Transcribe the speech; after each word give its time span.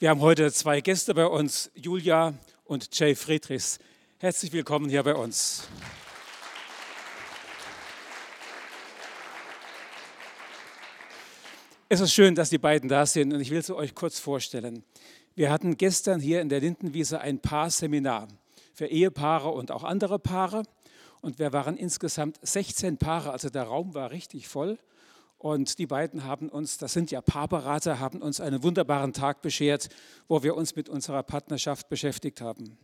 Wir 0.00 0.10
haben 0.10 0.20
heute 0.20 0.52
zwei 0.52 0.80
Gäste 0.80 1.12
bei 1.12 1.26
uns, 1.26 1.72
Julia 1.74 2.32
und 2.62 2.96
Jay 2.96 3.16
Friedrichs. 3.16 3.80
Herzlich 4.18 4.52
willkommen 4.52 4.88
hier 4.88 5.02
bei 5.02 5.16
uns. 5.16 5.66
Es 11.88 11.98
ist 11.98 12.12
schön, 12.12 12.36
dass 12.36 12.48
die 12.48 12.58
beiden 12.58 12.88
da 12.88 13.06
sind 13.06 13.34
und 13.34 13.40
ich 13.40 13.50
will 13.50 13.60
sie 13.60 13.74
euch 13.74 13.96
kurz 13.96 14.20
vorstellen. 14.20 14.84
Wir 15.34 15.50
hatten 15.50 15.76
gestern 15.76 16.20
hier 16.20 16.42
in 16.42 16.48
der 16.48 16.60
Lindenwiese 16.60 17.20
ein 17.20 17.40
Paarseminar 17.40 18.28
für 18.74 18.86
Ehepaare 18.86 19.48
und 19.48 19.72
auch 19.72 19.82
andere 19.82 20.20
Paare 20.20 20.62
und 21.22 21.40
wir 21.40 21.52
waren 21.52 21.76
insgesamt 21.76 22.38
16 22.42 22.98
Paare, 22.98 23.32
also 23.32 23.50
der 23.50 23.64
Raum 23.64 23.94
war 23.94 24.12
richtig 24.12 24.46
voll 24.46 24.78
und 25.38 25.78
die 25.78 25.86
beiden 25.86 26.24
haben 26.24 26.48
uns, 26.48 26.78
das 26.78 26.92
sind 26.92 27.12
ja 27.12 27.20
Paarberater, 27.20 28.00
haben 28.00 28.20
uns 28.20 28.40
einen 28.40 28.62
wunderbaren 28.64 29.12
Tag 29.12 29.40
beschert, 29.40 29.88
wo 30.26 30.42
wir 30.42 30.56
uns 30.56 30.74
mit 30.74 30.88
unserer 30.88 31.22
Partnerschaft 31.22 31.88
beschäftigt 31.88 32.40
haben. 32.40 32.76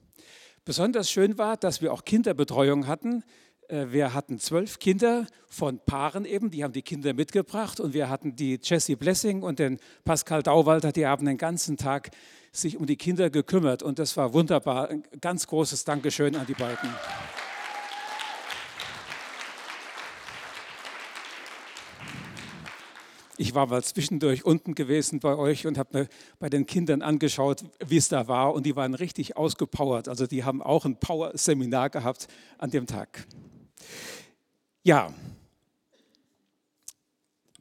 Besonders 0.65 1.11
schön 1.11 1.37
war, 1.37 1.57
dass 1.57 1.83
wir 1.83 1.93
auch 1.93 2.05
Kinderbetreuung 2.05 2.87
hatten. 2.87 3.25
Äh, 3.69 3.87
wir 3.91 4.15
hatten 4.15 4.39
zwölf 4.39 4.79
Kinder 4.79 5.27
von 5.49 5.81
Paaren 5.85 6.25
eben, 6.25 6.51
die 6.51 6.63
haben 6.63 6.73
die 6.73 6.83
Kinder 6.83 7.13
mitgebracht 7.13 7.81
und 7.81 7.93
wir 7.93 8.09
hatten 8.09 8.37
die 8.37 8.61
Jessie 8.63 8.97
Blessing 8.97 9.43
und 9.43 9.59
den 9.59 9.79
Pascal 10.05 10.43
Dauwalter, 10.43 10.93
die 10.93 11.07
haben 11.07 11.27
den 11.27 11.39
ganzen 11.39 11.77
Tag 11.77 12.11
sich 12.53 12.77
um 12.77 12.87
die 12.87 12.97
Kinder 12.97 13.31
gekümmert 13.31 13.83
und 13.83 13.99
das 13.99 14.17
war 14.17 14.33
wunderbar. 14.33 14.89
Ein 14.91 15.03
ganz 15.21 15.47
großes 15.49 15.85
Dankeschön 15.85 16.37
an 16.37 16.47
die 16.47 16.55
beiden. 16.55 16.89
Ich 23.37 23.55
war 23.55 23.67
mal 23.67 23.83
zwischendurch 23.83 24.45
unten 24.45 24.75
gewesen 24.75 25.19
bei 25.19 25.37
euch 25.37 25.67
und 25.67 25.77
habe 25.77 25.99
mir 25.99 26.09
bei 26.39 26.49
den 26.49 26.67
Kindern 26.67 27.03
angeschaut, 27.03 27.65
wie 27.85 27.97
es 27.97 28.09
da 28.09 28.29
war. 28.29 28.55
Und 28.55 28.65
die 28.65 28.77
waren 28.77 28.95
richtig 28.95 29.37
ausgepowert. 29.37 30.09
Also 30.09 30.27
die 30.27 30.45
haben 30.45 30.63
auch 30.63 30.85
ein 30.85 30.97
Power-Seminar 31.01 31.91
gehabt 31.91 32.29
an 32.59 32.71
dem 32.71 32.87
Tag. 32.87 33.27
Ja, 34.85 35.13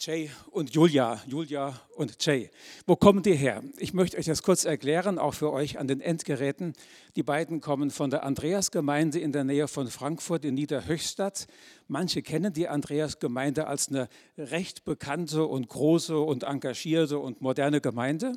Jay 0.06 0.30
und 0.52 0.74
Julia, 0.74 1.22
Julia 1.28 1.80
und 1.96 2.26
Jay. 2.26 2.50
Wo 2.86 2.98
kommen 2.98 3.24
die 3.24 3.36
her? 3.36 3.64
Ich 3.78 3.94
möchte 3.94 4.18
euch 4.18 4.26
das 4.26 4.44
kurz 4.44 4.66
erklären, 4.66 5.18
auch 5.18 5.34
für 5.34 5.54
euch 5.54 5.80
an 5.80 5.88
den 5.88 6.02
Endgeräten. 6.02 6.74
Die 7.16 7.24
beiden 7.24 7.62
kommen 7.62 7.90
von 7.90 8.10
der 8.10 8.24
Andreasgemeinde 8.24 9.20
in 9.20 9.32
der 9.32 9.46
Nähe 9.46 9.70
von 9.70 9.88
Frankfurt 9.88 10.44
in 10.44 10.56
Niederhöchstadt. 10.56 11.48
Manche 11.88 12.22
kennen 12.22 12.52
die 12.52 12.68
Andreasgemeinde 12.68 13.66
als 13.66 13.88
eine 13.88 14.10
recht 14.38 14.84
bekannte 14.84 15.46
und 15.46 15.70
große 15.70 16.18
und 16.18 16.44
engagierte 16.44 17.20
und 17.20 17.40
moderne 17.40 17.80
Gemeinde. 17.80 18.34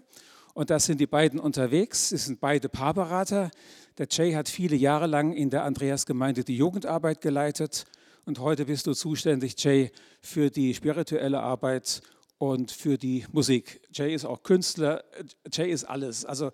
Und 0.54 0.70
da 0.70 0.78
sind 0.78 1.00
die 1.00 1.08
beiden 1.08 1.40
unterwegs. 1.40 2.10
Sie 2.10 2.16
sind 2.16 2.38
beide 2.38 2.68
Paarberater. 2.68 3.50
Der 3.98 4.06
Jay 4.08 4.34
hat 4.34 4.48
viele 4.48 4.76
Jahre 4.76 5.08
lang 5.08 5.32
in 5.32 5.50
der 5.50 5.64
Andreasgemeinde 5.64 6.44
die 6.44 6.56
Jugendarbeit 6.56 7.20
geleitet 7.20 7.86
und 8.26 8.38
heute 8.40 8.66
bist 8.66 8.86
du 8.88 8.92
zuständig, 8.92 9.54
Jay, 9.62 9.92
für 10.20 10.50
die 10.50 10.74
spirituelle 10.74 11.40
Arbeit 11.40 12.02
und 12.38 12.72
für 12.72 12.98
die 12.98 13.24
Musik. 13.30 13.80
Jay 13.92 14.12
ist 14.12 14.24
auch 14.24 14.42
Künstler, 14.42 15.04
Jay 15.50 15.70
ist 15.70 15.84
alles. 15.84 16.24
Also 16.24 16.50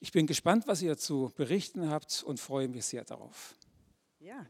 Ich 0.00 0.12
bin 0.12 0.26
gespannt, 0.26 0.66
was 0.66 0.82
ihr 0.82 0.96
zu 0.96 1.32
berichten 1.36 1.90
habt 1.90 2.22
und 2.24 2.38
freue 2.38 2.68
mich 2.68 2.84
sehr 2.84 3.04
darauf. 3.04 3.56
Ja, 4.20 4.46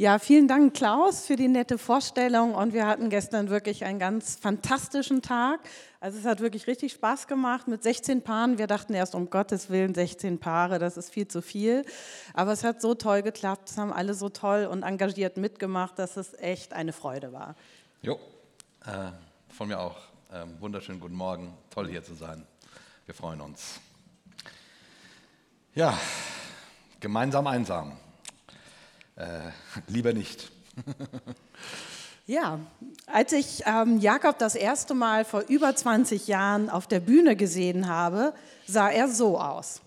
ja, 0.00 0.18
vielen 0.18 0.48
Dank, 0.48 0.72
Klaus, 0.72 1.26
für 1.26 1.36
die 1.36 1.46
nette 1.46 1.76
Vorstellung. 1.76 2.54
Und 2.54 2.72
wir 2.72 2.86
hatten 2.86 3.10
gestern 3.10 3.50
wirklich 3.50 3.84
einen 3.84 3.98
ganz 3.98 4.34
fantastischen 4.34 5.20
Tag. 5.20 5.60
Also 6.00 6.18
es 6.18 6.24
hat 6.24 6.40
wirklich 6.40 6.66
richtig 6.66 6.92
Spaß 6.92 7.26
gemacht 7.26 7.68
mit 7.68 7.82
16 7.82 8.22
Paaren. 8.22 8.56
Wir 8.56 8.66
dachten 8.66 8.94
erst, 8.94 9.14
um 9.14 9.28
Gottes 9.28 9.68
Willen, 9.68 9.94
16 9.94 10.38
Paare, 10.38 10.78
das 10.78 10.96
ist 10.96 11.10
viel 11.12 11.28
zu 11.28 11.42
viel. 11.42 11.84
Aber 12.32 12.50
es 12.52 12.64
hat 12.64 12.80
so 12.80 12.94
toll 12.94 13.20
geklappt. 13.20 13.68
Es 13.68 13.76
haben 13.76 13.92
alle 13.92 14.14
so 14.14 14.30
toll 14.30 14.64
und 14.64 14.84
engagiert 14.84 15.36
mitgemacht, 15.36 15.98
dass 15.98 16.16
es 16.16 16.32
echt 16.32 16.72
eine 16.72 16.94
Freude 16.94 17.34
war. 17.34 17.54
Jo, 18.00 18.18
äh, 18.86 19.10
von 19.50 19.68
mir 19.68 19.78
auch. 19.78 19.98
Äh, 20.32 20.46
wunderschönen 20.60 21.00
guten 21.00 21.14
Morgen. 21.14 21.52
Toll 21.68 21.88
hier 21.88 22.02
zu 22.02 22.14
sein. 22.14 22.46
Wir 23.04 23.14
freuen 23.14 23.42
uns. 23.42 23.78
Ja, 25.74 25.98
gemeinsam 27.00 27.46
einsam. 27.46 27.98
Äh, 29.20 29.50
lieber 29.88 30.12
nicht. 30.12 30.50
ja, 32.26 32.58
als 33.06 33.32
ich 33.32 33.62
ähm, 33.66 33.98
Jakob 33.98 34.38
das 34.38 34.54
erste 34.54 34.94
Mal 34.94 35.24
vor 35.24 35.44
über 35.48 35.74
20 35.74 36.26
Jahren 36.26 36.70
auf 36.70 36.86
der 36.86 37.00
Bühne 37.00 37.36
gesehen 37.36 37.88
habe, 37.88 38.32
sah 38.66 38.88
er 38.88 39.08
so 39.08 39.38
aus. 39.38 39.82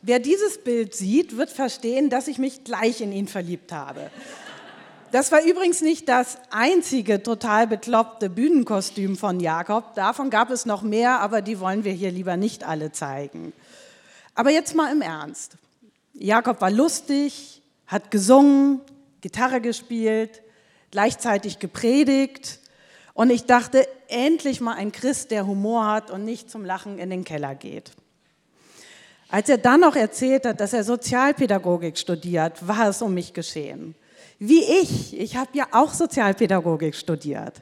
Wer 0.00 0.20
dieses 0.20 0.62
Bild 0.62 0.94
sieht, 0.94 1.36
wird 1.36 1.50
verstehen, 1.50 2.08
dass 2.08 2.28
ich 2.28 2.38
mich 2.38 2.64
gleich 2.64 3.02
in 3.02 3.12
ihn 3.12 3.28
verliebt 3.28 3.72
habe. 3.72 4.10
Das 5.10 5.32
war 5.32 5.42
übrigens 5.42 5.82
nicht 5.82 6.08
das 6.08 6.38
einzige 6.50 7.22
total 7.22 7.66
bekloppte 7.66 8.30
Bühnenkostüm 8.30 9.16
von 9.16 9.40
Jakob. 9.40 9.94
Davon 9.94 10.30
gab 10.30 10.50
es 10.50 10.64
noch 10.64 10.82
mehr, 10.82 11.20
aber 11.20 11.42
die 11.42 11.60
wollen 11.60 11.84
wir 11.84 11.92
hier 11.92 12.10
lieber 12.10 12.36
nicht 12.36 12.64
alle 12.64 12.92
zeigen. 12.92 13.52
Aber 14.38 14.50
jetzt 14.50 14.76
mal 14.76 14.92
im 14.92 15.02
Ernst. 15.02 15.56
Jakob 16.14 16.60
war 16.60 16.70
lustig, 16.70 17.60
hat 17.88 18.12
gesungen, 18.12 18.80
Gitarre 19.20 19.60
gespielt, 19.60 20.42
gleichzeitig 20.92 21.58
gepredigt. 21.58 22.60
Und 23.14 23.30
ich 23.30 23.46
dachte, 23.46 23.88
endlich 24.06 24.60
mal 24.60 24.74
ein 24.74 24.92
Christ, 24.92 25.32
der 25.32 25.44
Humor 25.44 25.86
hat 25.86 26.12
und 26.12 26.24
nicht 26.24 26.52
zum 26.52 26.64
Lachen 26.64 27.00
in 27.00 27.10
den 27.10 27.24
Keller 27.24 27.56
geht. 27.56 27.90
Als 29.28 29.48
er 29.48 29.58
dann 29.58 29.80
noch 29.80 29.96
erzählt 29.96 30.46
hat, 30.46 30.60
dass 30.60 30.72
er 30.72 30.84
Sozialpädagogik 30.84 31.98
studiert, 31.98 32.64
war 32.68 32.90
es 32.90 33.02
um 33.02 33.14
mich 33.14 33.34
geschehen. 33.34 33.96
Wie 34.38 34.62
ich, 34.62 35.18
ich 35.18 35.36
habe 35.36 35.50
ja 35.54 35.66
auch 35.72 35.92
Sozialpädagogik 35.92 36.94
studiert. 36.94 37.60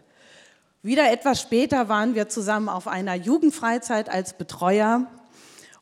Wieder 0.82 1.10
etwas 1.10 1.40
später 1.40 1.88
waren 1.88 2.14
wir 2.14 2.28
zusammen 2.28 2.68
auf 2.68 2.86
einer 2.86 3.14
Jugendfreizeit 3.14 4.10
als 4.10 4.34
Betreuer 4.34 5.06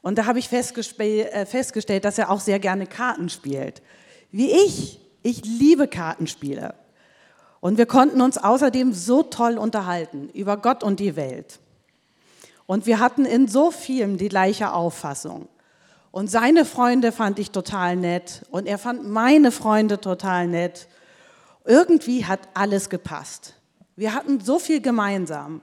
und 0.04 0.18
da 0.18 0.26
habe 0.26 0.38
ich 0.38 0.52
äh, 0.52 1.46
festgestellt, 1.46 2.04
dass 2.04 2.18
er 2.18 2.30
auch 2.30 2.40
sehr 2.40 2.58
gerne 2.58 2.86
Karten 2.86 3.30
spielt. 3.30 3.80
Wie 4.30 4.52
ich. 4.52 5.00
Ich 5.22 5.42
liebe 5.46 5.88
Kartenspiele. 5.88 6.74
Und 7.60 7.78
wir 7.78 7.86
konnten 7.86 8.20
uns 8.20 8.36
außerdem 8.36 8.92
so 8.92 9.22
toll 9.22 9.56
unterhalten 9.56 10.28
über 10.34 10.58
Gott 10.58 10.84
und 10.84 11.00
die 11.00 11.16
Welt. 11.16 11.58
Und 12.66 12.84
wir 12.84 12.98
hatten 13.00 13.24
in 13.24 13.48
so 13.48 13.70
vielem 13.70 14.18
die 14.18 14.28
gleiche 14.28 14.74
Auffassung. 14.74 15.48
Und 16.10 16.30
seine 16.30 16.66
Freunde 16.66 17.10
fand 17.10 17.38
ich 17.38 17.50
total 17.50 17.96
nett 17.96 18.42
und 18.50 18.66
er 18.66 18.76
fand 18.76 19.08
meine 19.08 19.50
Freunde 19.50 20.02
total 20.02 20.48
nett. 20.48 20.86
Irgendwie 21.64 22.26
hat 22.26 22.40
alles 22.52 22.90
gepasst. 22.90 23.54
Wir 23.96 24.12
hatten 24.12 24.40
so 24.40 24.58
viel 24.58 24.82
gemeinsam. 24.82 25.62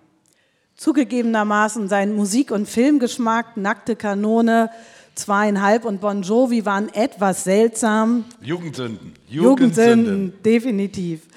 Zugegebenermaßen 0.81 1.87
sein 1.89 2.15
Musik- 2.15 2.49
und 2.49 2.67
Filmgeschmack, 2.67 3.55
Nackte 3.55 3.95
Kanone, 3.95 4.71
zweieinhalb 5.13 5.85
und 5.85 6.01
Bon 6.01 6.23
Jovi 6.23 6.65
waren 6.65 6.91
etwas 6.91 7.43
seltsam. 7.43 8.25
Jugendsünden. 8.41 9.13
Jugendsünden, 9.27 10.05
Jugendsünden 10.07 10.43
definitiv. 10.43 11.27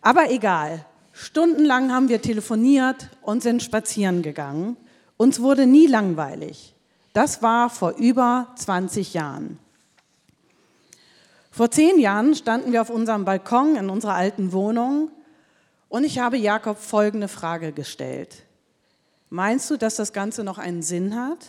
Aber 0.00 0.30
egal. 0.30 0.86
Stundenlang 1.10 1.92
haben 1.92 2.08
wir 2.08 2.22
telefoniert 2.22 3.10
und 3.20 3.42
sind 3.42 3.64
spazieren 3.64 4.22
gegangen. 4.22 4.76
Uns 5.16 5.40
wurde 5.40 5.66
nie 5.66 5.88
langweilig. 5.88 6.76
Das 7.12 7.42
war 7.42 7.70
vor 7.70 7.96
über 7.96 8.46
20 8.54 9.12
Jahren. 9.12 9.58
Vor 11.50 11.68
zehn 11.72 11.98
Jahren 11.98 12.36
standen 12.36 12.70
wir 12.70 12.80
auf 12.80 12.90
unserem 12.90 13.24
Balkon 13.24 13.74
in 13.74 13.90
unserer 13.90 14.14
alten 14.14 14.52
Wohnung 14.52 15.10
und 15.88 16.04
ich 16.04 16.20
habe 16.20 16.36
Jakob 16.36 16.78
folgende 16.78 17.26
Frage 17.26 17.72
gestellt. 17.72 18.44
Meinst 19.34 19.68
du, 19.68 19.76
dass 19.76 19.96
das 19.96 20.12
Ganze 20.12 20.44
noch 20.44 20.58
einen 20.58 20.80
Sinn 20.80 21.16
hat? 21.16 21.44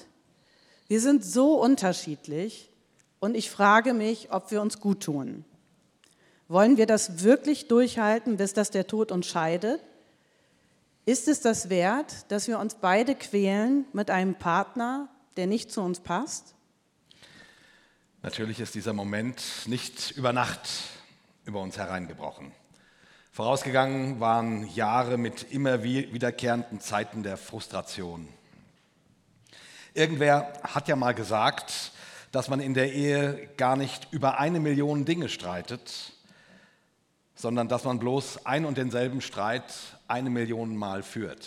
Wir 0.87 0.99
sind 0.99 1.23
so 1.23 1.61
unterschiedlich 1.61 2.71
und 3.19 3.37
ich 3.37 3.51
frage 3.51 3.93
mich, 3.93 4.31
ob 4.31 4.49
wir 4.49 4.59
uns 4.63 4.79
gut 4.79 5.03
tun. 5.03 5.45
Wollen 6.47 6.77
wir 6.77 6.87
das 6.87 7.21
wirklich 7.21 7.67
durchhalten, 7.67 8.37
bis 8.37 8.53
das 8.53 8.71
der 8.71 8.87
Tod 8.87 9.11
uns 9.11 9.27
scheidet? 9.27 9.83
Ist 11.05 11.27
es 11.27 11.41
das 11.41 11.69
wert, 11.69 12.25
dass 12.29 12.47
wir 12.47 12.57
uns 12.57 12.73
beide 12.73 13.13
quälen 13.13 13.85
mit 13.93 14.09
einem 14.09 14.33
Partner, 14.33 15.07
der 15.37 15.45
nicht 15.45 15.71
zu 15.71 15.81
uns 15.81 15.99
passt? 15.99 16.55
Natürlich 18.23 18.61
ist 18.61 18.73
dieser 18.73 18.93
Moment 18.93 19.43
nicht 19.67 20.09
über 20.17 20.33
Nacht 20.33 20.67
über 21.45 21.61
uns 21.61 21.77
hereingebrochen. 21.77 22.51
Vorausgegangen 23.35 24.21
waren 24.21 24.65
Jahre 24.75 25.17
mit 25.17 25.51
immer 25.51 25.83
wiederkehrenden 25.83 26.79
Zeiten 26.79 27.21
der 27.21 27.35
Frustration. 27.35 28.29
Irgendwer 29.93 30.53
hat 30.63 30.87
ja 30.87 30.95
mal 30.95 31.13
gesagt, 31.13 31.91
dass 32.31 32.47
man 32.47 32.61
in 32.61 32.73
der 32.73 32.93
Ehe 32.93 33.49
gar 33.57 33.75
nicht 33.75 34.07
über 34.11 34.39
eine 34.39 34.61
Million 34.61 35.03
Dinge 35.03 35.27
streitet, 35.27 36.13
sondern 37.35 37.67
dass 37.67 37.83
man 37.83 37.99
bloß 37.99 38.45
ein 38.45 38.63
und 38.63 38.77
denselben 38.77 39.19
Streit 39.19 39.73
eine 40.07 40.29
Million 40.29 40.77
Mal 40.77 41.03
führt. 41.03 41.45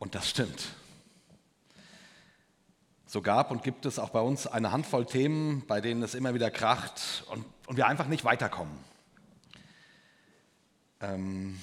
Und 0.00 0.16
das 0.16 0.28
stimmt. 0.28 0.70
So 3.06 3.22
gab 3.22 3.52
und 3.52 3.62
gibt 3.62 3.86
es 3.86 4.00
auch 4.00 4.10
bei 4.10 4.20
uns 4.20 4.48
eine 4.48 4.72
Handvoll 4.72 5.06
Themen, 5.06 5.62
bei 5.68 5.80
denen 5.80 6.02
es 6.02 6.16
immer 6.16 6.34
wieder 6.34 6.50
kracht 6.50 7.22
und, 7.30 7.44
und 7.68 7.76
wir 7.76 7.86
einfach 7.86 8.08
nicht 8.08 8.24
weiterkommen. 8.24 8.85
Ähm, 11.00 11.60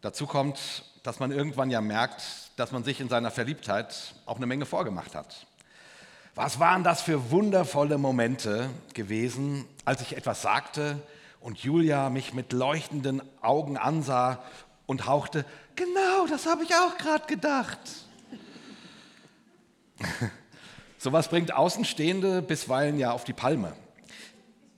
dazu 0.00 0.26
kommt, 0.26 0.84
dass 1.02 1.20
man 1.20 1.30
irgendwann 1.30 1.70
ja 1.70 1.80
merkt, 1.80 2.50
dass 2.56 2.72
man 2.72 2.82
sich 2.82 3.00
in 3.00 3.08
seiner 3.08 3.30
Verliebtheit 3.30 4.14
auch 4.26 4.36
eine 4.36 4.46
Menge 4.46 4.66
vorgemacht 4.66 5.14
hat. 5.14 5.46
Was 6.34 6.58
waren 6.58 6.82
das 6.82 7.02
für 7.02 7.30
wundervolle 7.30 7.96
Momente 7.96 8.68
gewesen, 8.92 9.66
als 9.84 10.00
ich 10.00 10.16
etwas 10.16 10.42
sagte 10.42 11.00
und 11.40 11.58
Julia 11.58 12.10
mich 12.10 12.34
mit 12.34 12.52
leuchtenden 12.52 13.22
Augen 13.40 13.76
ansah 13.76 14.42
und 14.86 15.06
hauchte, 15.06 15.44
genau, 15.76 16.26
das 16.28 16.46
habe 16.46 16.64
ich 16.64 16.74
auch 16.74 16.98
gerade 16.98 17.26
gedacht. 17.26 17.78
Sowas 20.98 21.28
bringt 21.28 21.52
Außenstehende 21.52 22.42
bisweilen 22.42 22.98
ja 22.98 23.12
auf 23.12 23.24
die 23.24 23.32
Palme. 23.32 23.76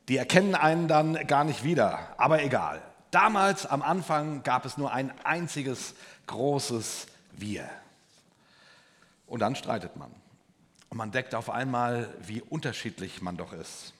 Die 0.08 0.16
erkennen 0.16 0.54
einen 0.54 0.88
dann 0.88 1.14
gar 1.26 1.44
nicht 1.44 1.64
wieder, 1.64 2.14
aber 2.16 2.42
egal. 2.42 2.82
Damals 3.10 3.66
am 3.66 3.82
Anfang 3.82 4.42
gab 4.42 4.64
es 4.64 4.76
nur 4.76 4.92
ein 4.92 5.12
einziges 5.24 5.94
großes 6.26 7.06
Wir. 7.32 7.68
Und 9.26 9.40
dann 9.40 9.56
streitet 9.56 9.96
man. 9.96 10.10
Und 10.88 10.98
man 10.98 11.10
deckt 11.10 11.34
auf 11.34 11.50
einmal, 11.50 12.12
wie 12.20 12.40
unterschiedlich 12.40 13.20
man 13.22 13.36
doch 13.36 13.52
ist. 13.52 13.92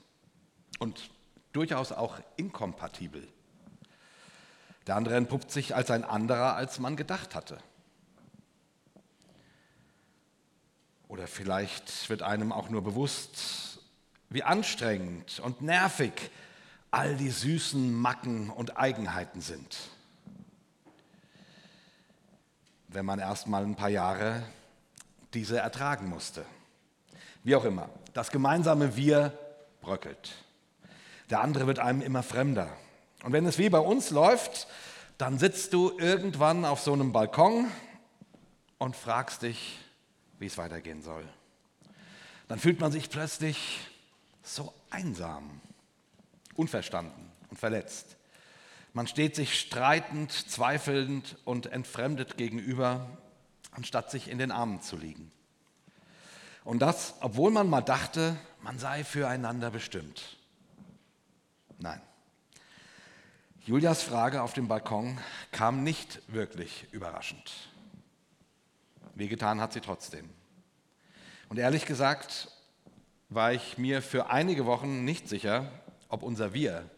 Und 0.79 1.11
durchaus 1.53 1.91
auch 1.91 2.19
inkompatibel. 2.37 3.27
Der 4.87 4.95
andere 4.95 5.17
entpuppt 5.17 5.51
sich 5.51 5.75
als 5.75 5.91
ein 5.91 6.05
anderer, 6.05 6.55
als 6.55 6.79
man 6.79 6.95
gedacht 6.95 7.35
hatte. 7.35 7.59
Oder 11.09 11.27
vielleicht 11.27 12.09
wird 12.09 12.23
einem 12.23 12.53
auch 12.53 12.69
nur 12.69 12.83
bewusst, 12.83 13.76
wie 14.29 14.43
anstrengend 14.43 15.41
und 15.41 15.63
nervig 15.63 16.31
all 16.91 17.17
die 17.17 17.31
süßen 17.31 17.93
Macken 17.95 18.51
und 18.51 18.79
Eigenheiten 18.79 19.41
sind. 19.41 19.77
Wenn 22.89 23.05
man 23.05 23.19
erst 23.19 23.47
mal 23.47 23.65
ein 23.65 23.77
paar 23.77 23.89
Jahre 23.89 24.43
diese 25.35 25.59
ertragen 25.59 26.09
musste. 26.09 26.45
Wie 27.45 27.55
auch 27.55 27.65
immer, 27.65 27.91
das 28.15 28.31
gemeinsame 28.31 28.97
Wir 28.97 29.37
bröckelt. 29.81 30.35
Der 31.31 31.41
andere 31.41 31.67
wird 31.67 31.79
einem 31.79 32.01
immer 32.01 32.23
fremder. 32.23 32.69
Und 33.23 33.33
wenn 33.33 33.47
es 33.47 33.59
wie 33.59 33.69
bei 33.69 33.79
uns 33.79 34.11
läuft, 34.11 34.67
dann 35.19 35.39
sitzt 35.39 35.73
du 35.73 35.99
irgendwann 35.99 36.65
auf 36.65 36.81
so 36.81 36.93
einem 36.93 37.13
Balkon 37.13 37.71
und 38.79 38.97
fragst 38.97 39.43
dich, 39.43 39.79
wie 40.39 40.47
es 40.47 40.59
weitergehen 40.59 41.03
soll. 41.03 41.25
Dann 42.49 42.59
fühlt 42.59 42.81
man 42.81 42.93
sich 42.93 43.11
plötzlich 43.11 43.81
so 44.47 44.73
einsam, 44.91 45.61
unverstanden 46.55 47.31
und 47.51 47.59
verletzt. 47.59 48.17
Man 48.93 49.07
steht 49.07 49.37
sich 49.37 49.59
streitend, 49.59 50.33
zweifelnd 50.33 51.37
und 51.45 51.67
entfremdet 51.67 52.37
gegenüber, 52.37 53.11
anstatt 53.73 54.11
sich 54.11 54.29
in 54.29 54.39
den 54.39 54.51
Armen 54.51 54.81
zu 54.81 54.97
liegen. 54.97 55.31
Und 56.65 56.81
das, 56.81 57.15
obwohl 57.21 57.51
man 57.51 57.69
mal 57.69 57.83
dachte, 57.83 58.37
man 58.63 58.79
sei 58.79 59.05
füreinander 59.05 59.71
bestimmt. 59.71 60.37
Nein. 61.79 62.01
Julias 63.61 64.03
Frage 64.03 64.43
auf 64.43 64.53
dem 64.53 64.69
Balkon 64.69 65.19
kam 65.53 65.83
nicht 65.83 66.23
wirklich 66.29 66.87
überraschend. 66.93 67.71
Wehgetan 69.15 69.61
hat 69.61 69.73
sie 69.73 69.81
trotzdem. 69.81 70.29
Und 71.49 71.59
ehrlich 71.59 71.85
gesagt 71.85 72.49
war 73.29 73.53
ich 73.53 73.79
mir 73.79 74.03
für 74.03 74.31
einige 74.31 74.67
Wochen 74.67 75.05
nicht 75.05 75.29
sicher, 75.29 75.71
ob 76.09 76.23
unser 76.23 76.55
Wir 76.55 76.89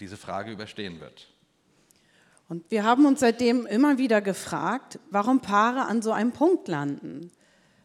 diese 0.00 0.16
Frage 0.16 0.52
überstehen 0.52 1.00
wird. 1.00 1.28
Und 2.48 2.70
wir 2.70 2.84
haben 2.84 3.06
uns 3.06 3.20
seitdem 3.20 3.66
immer 3.66 3.98
wieder 3.98 4.20
gefragt, 4.20 4.98
warum 5.10 5.40
Paare 5.40 5.86
an 5.86 6.02
so 6.02 6.12
einem 6.12 6.32
Punkt 6.32 6.68
landen. 6.68 7.30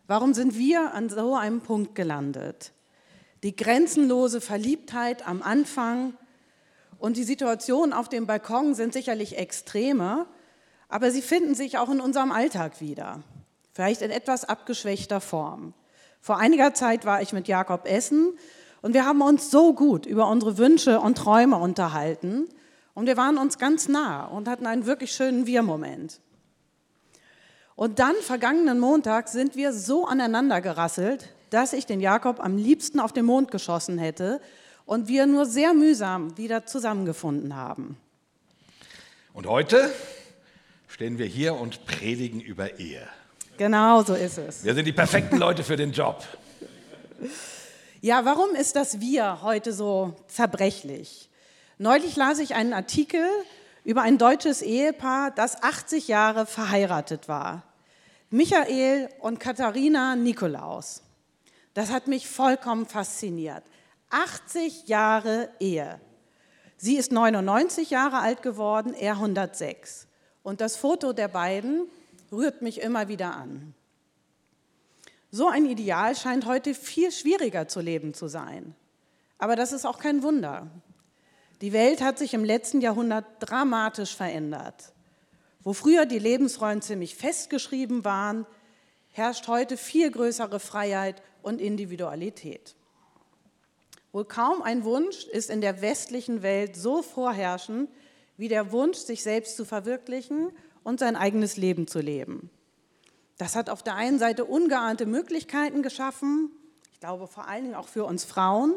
Warum 0.07 0.33
sind 0.33 0.57
wir 0.57 0.93
an 0.93 1.09
so 1.09 1.35
einem 1.35 1.61
Punkt 1.61 1.95
gelandet? 1.95 2.73
Die 3.43 3.55
grenzenlose 3.55 4.41
Verliebtheit 4.41 5.27
am 5.27 5.41
Anfang 5.41 6.13
und 6.97 7.15
die 7.15 7.23
Situation 7.23 7.93
auf 7.93 8.09
dem 8.09 8.27
Balkon 8.27 8.75
sind 8.75 8.91
sicherlich 8.91 9.37
extremer, 9.37 10.27
aber 10.89 11.11
sie 11.11 11.21
finden 11.21 11.55
sich 11.55 11.77
auch 11.77 11.89
in 11.89 12.01
unserem 12.01 12.31
Alltag 12.31 12.81
wieder 12.81 13.23
vielleicht 13.79 14.01
in 14.01 14.11
etwas 14.11 14.43
abgeschwächter 14.43 15.21
Form. 15.21 15.73
Vor 16.21 16.37
einiger 16.37 16.73
Zeit 16.73 17.05
war 17.05 17.21
ich 17.21 17.33
mit 17.33 17.47
Jakob 17.47 17.87
Essen 17.87 18.37
und 18.81 18.93
wir 18.93 19.05
haben 19.05 19.21
uns 19.21 19.51
so 19.51 19.73
gut 19.73 20.05
über 20.05 20.27
unsere 20.27 20.57
Wünsche 20.57 20.99
und 20.99 21.17
Träume 21.17 21.57
unterhalten 21.57 22.47
und 22.93 23.07
wir 23.07 23.17
waren 23.17 23.37
uns 23.37 23.57
ganz 23.57 23.87
nah 23.87 24.25
und 24.25 24.47
hatten 24.47 24.67
einen 24.67 24.85
wirklich 24.85 25.11
schönen 25.11 25.45
Wir-Moment. 25.45 26.19
Und 27.75 27.99
dann, 27.99 28.15
vergangenen 28.15 28.77
Montag, 28.79 29.29
sind 29.29 29.55
wir 29.55 29.71
so 29.71 30.05
aneinander 30.05 30.59
gerasselt, 30.59 31.29
dass 31.49 31.71
ich 31.71 31.85
den 31.85 32.01
Jakob 32.01 32.41
am 32.41 32.57
liebsten 32.57 32.99
auf 32.99 33.13
den 33.13 33.25
Mond 33.25 33.51
geschossen 33.51 33.97
hätte 33.97 34.41
und 34.85 35.07
wir 35.07 35.25
nur 35.25 35.45
sehr 35.45 35.73
mühsam 35.73 36.37
wieder 36.37 36.65
zusammengefunden 36.65 37.55
haben. 37.55 37.97
Und 39.33 39.47
heute 39.47 39.89
stehen 40.87 41.17
wir 41.17 41.25
hier 41.25 41.53
und 41.55 41.85
predigen 41.85 42.41
über 42.41 42.79
Ehe. 42.79 43.07
Genau 43.59 44.01
so 44.03 44.13
ist 44.13 44.37
es. 44.37 44.63
Wir 44.63 44.73
sind 44.73 44.85
die 44.85 44.93
perfekten 44.93 45.35
Leute 45.35 45.65
für 45.65 45.75
den 45.75 45.91
Job. 45.91 46.23
Ja, 47.99 48.23
warum 48.23 48.55
ist 48.55 48.77
das 48.77 49.01
Wir 49.01 49.41
heute 49.41 49.73
so 49.73 50.15
zerbrechlich? 50.29 51.29
Neulich 51.77 52.15
las 52.15 52.39
ich 52.39 52.55
einen 52.55 52.71
Artikel 52.71 53.25
über 53.83 54.01
ein 54.01 54.17
deutsches 54.17 54.61
Ehepaar, 54.61 55.31
das 55.31 55.61
80 55.61 56.07
Jahre 56.07 56.45
verheiratet 56.45 57.27
war. 57.27 57.63
Michael 58.29 59.09
und 59.19 59.41
Katharina 59.41 60.15
Nikolaus. 60.15 61.03
Das 61.73 61.91
hat 61.91 62.07
mich 62.07 62.29
vollkommen 62.29 62.85
fasziniert. 62.85 63.63
80 64.09 64.87
Jahre 64.87 65.49
Ehe. 65.59 65.99
Sie 66.77 66.95
ist 66.95 67.11
99 67.11 67.89
Jahre 67.89 68.19
alt 68.19 68.41
geworden, 68.41 68.93
er 68.93 69.15
106. 69.15 70.07
Und 70.43 70.61
das 70.61 70.77
Foto 70.77 71.11
der 71.11 71.27
beiden 71.27 71.89
rührt 72.31 72.61
mich 72.61 72.81
immer 72.81 73.07
wieder 73.07 73.35
an. 73.35 73.73
So 75.31 75.47
ein 75.47 75.65
Ideal 75.65 76.15
scheint 76.15 76.45
heute 76.45 76.73
viel 76.73 77.11
schwieriger 77.11 77.67
zu 77.67 77.81
leben 77.81 78.13
zu 78.13 78.27
sein. 78.27 78.75
Aber 79.37 79.55
das 79.55 79.71
ist 79.71 79.85
auch 79.85 79.99
kein 79.99 80.23
Wunder. 80.23 80.69
Die 81.61 81.73
Welt 81.73 82.01
hat 82.01 82.17
sich 82.17 82.33
im 82.33 82.43
letzten 82.43 82.81
Jahrhundert 82.81 83.25
dramatisch 83.39 84.15
verändert. 84.15 84.93
Wo 85.61 85.73
früher 85.73 86.05
die 86.05 86.19
Lebensrollen 86.19 86.81
ziemlich 86.81 87.15
festgeschrieben 87.15 88.05
waren, 88.05 88.45
herrscht 89.11 89.47
heute 89.47 89.77
viel 89.77 90.09
größere 90.09 90.59
Freiheit 90.59 91.21
und 91.41 91.61
Individualität. 91.61 92.75
Wohl 94.11 94.25
kaum 94.25 94.61
ein 94.61 94.83
Wunsch 94.83 95.25
ist 95.25 95.49
in 95.49 95.61
der 95.61 95.81
westlichen 95.81 96.41
Welt 96.41 96.75
so 96.75 97.01
vorherrschend 97.01 97.89
wie 98.37 98.47
der 98.47 98.71
Wunsch, 98.71 98.97
sich 98.97 99.21
selbst 99.21 99.57
zu 99.57 99.65
verwirklichen 99.65 100.51
und 100.83 100.99
sein 100.99 101.15
eigenes 101.15 101.57
Leben 101.57 101.87
zu 101.87 101.99
leben. 101.99 102.49
Das 103.37 103.55
hat 103.55 103.69
auf 103.69 103.83
der 103.83 103.95
einen 103.95 104.19
Seite 104.19 104.45
ungeahnte 104.45 105.05
Möglichkeiten 105.05 105.81
geschaffen, 105.81 106.51
ich 106.99 106.99
glaube 106.99 107.27
vor 107.27 107.47
allen 107.47 107.63
Dingen 107.63 107.75
auch 107.75 107.87
für 107.87 108.03
uns 108.03 108.25
Frauen. 108.25 108.75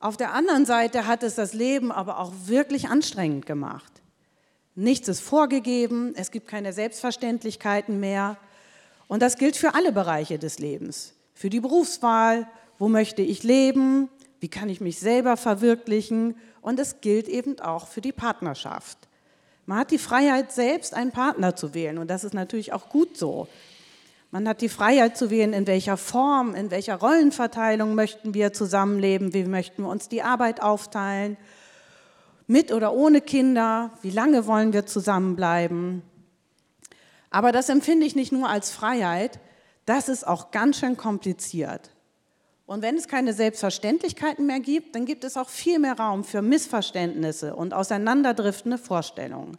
Auf 0.00 0.16
der 0.16 0.32
anderen 0.32 0.66
Seite 0.66 1.06
hat 1.06 1.22
es 1.22 1.36
das 1.36 1.52
Leben 1.52 1.92
aber 1.92 2.18
auch 2.18 2.32
wirklich 2.46 2.88
anstrengend 2.88 3.46
gemacht. 3.46 4.02
Nichts 4.74 5.06
ist 5.06 5.20
vorgegeben, 5.20 6.12
es 6.16 6.32
gibt 6.32 6.48
keine 6.48 6.72
Selbstverständlichkeiten 6.72 8.00
mehr. 8.00 8.36
Und 9.06 9.22
das 9.22 9.36
gilt 9.36 9.56
für 9.56 9.74
alle 9.74 9.92
Bereiche 9.92 10.40
des 10.40 10.58
Lebens. 10.58 11.14
Für 11.34 11.50
die 11.50 11.60
Berufswahl, 11.60 12.48
wo 12.78 12.88
möchte 12.88 13.22
ich 13.22 13.44
leben, 13.44 14.08
wie 14.40 14.48
kann 14.48 14.68
ich 14.68 14.80
mich 14.80 14.98
selber 14.98 15.36
verwirklichen 15.36 16.36
und 16.62 16.80
es 16.80 17.00
gilt 17.00 17.28
eben 17.28 17.60
auch 17.60 17.86
für 17.86 18.00
die 18.00 18.10
Partnerschaft. 18.10 18.99
Man 19.70 19.78
hat 19.78 19.92
die 19.92 19.98
Freiheit, 19.98 20.50
selbst 20.50 20.94
einen 20.94 21.12
Partner 21.12 21.54
zu 21.54 21.74
wählen 21.74 21.98
und 21.98 22.10
das 22.10 22.24
ist 22.24 22.34
natürlich 22.34 22.72
auch 22.72 22.88
gut 22.88 23.16
so. 23.16 23.46
Man 24.32 24.48
hat 24.48 24.62
die 24.62 24.68
Freiheit 24.68 25.16
zu 25.16 25.30
wählen, 25.30 25.52
in 25.52 25.68
welcher 25.68 25.96
Form, 25.96 26.56
in 26.56 26.72
welcher 26.72 26.96
Rollenverteilung 26.96 27.94
möchten 27.94 28.34
wir 28.34 28.52
zusammenleben, 28.52 29.32
wie 29.32 29.44
möchten 29.44 29.84
wir 29.84 29.88
uns 29.88 30.08
die 30.08 30.22
Arbeit 30.22 30.60
aufteilen, 30.60 31.36
mit 32.48 32.72
oder 32.72 32.92
ohne 32.92 33.20
Kinder, 33.20 33.92
wie 34.02 34.10
lange 34.10 34.48
wollen 34.48 34.72
wir 34.72 34.86
zusammenbleiben. 34.86 36.02
Aber 37.30 37.52
das 37.52 37.68
empfinde 37.68 38.06
ich 38.06 38.16
nicht 38.16 38.32
nur 38.32 38.48
als 38.48 38.72
Freiheit, 38.72 39.38
das 39.86 40.08
ist 40.08 40.26
auch 40.26 40.50
ganz 40.50 40.80
schön 40.80 40.96
kompliziert. 40.96 41.90
Und 42.70 42.82
wenn 42.82 42.96
es 42.96 43.08
keine 43.08 43.32
Selbstverständlichkeiten 43.32 44.46
mehr 44.46 44.60
gibt, 44.60 44.94
dann 44.94 45.04
gibt 45.04 45.24
es 45.24 45.36
auch 45.36 45.48
viel 45.48 45.80
mehr 45.80 45.98
Raum 45.98 46.22
für 46.22 46.40
Missverständnisse 46.40 47.56
und 47.56 47.74
auseinanderdriftende 47.74 48.78
Vorstellungen. 48.78 49.58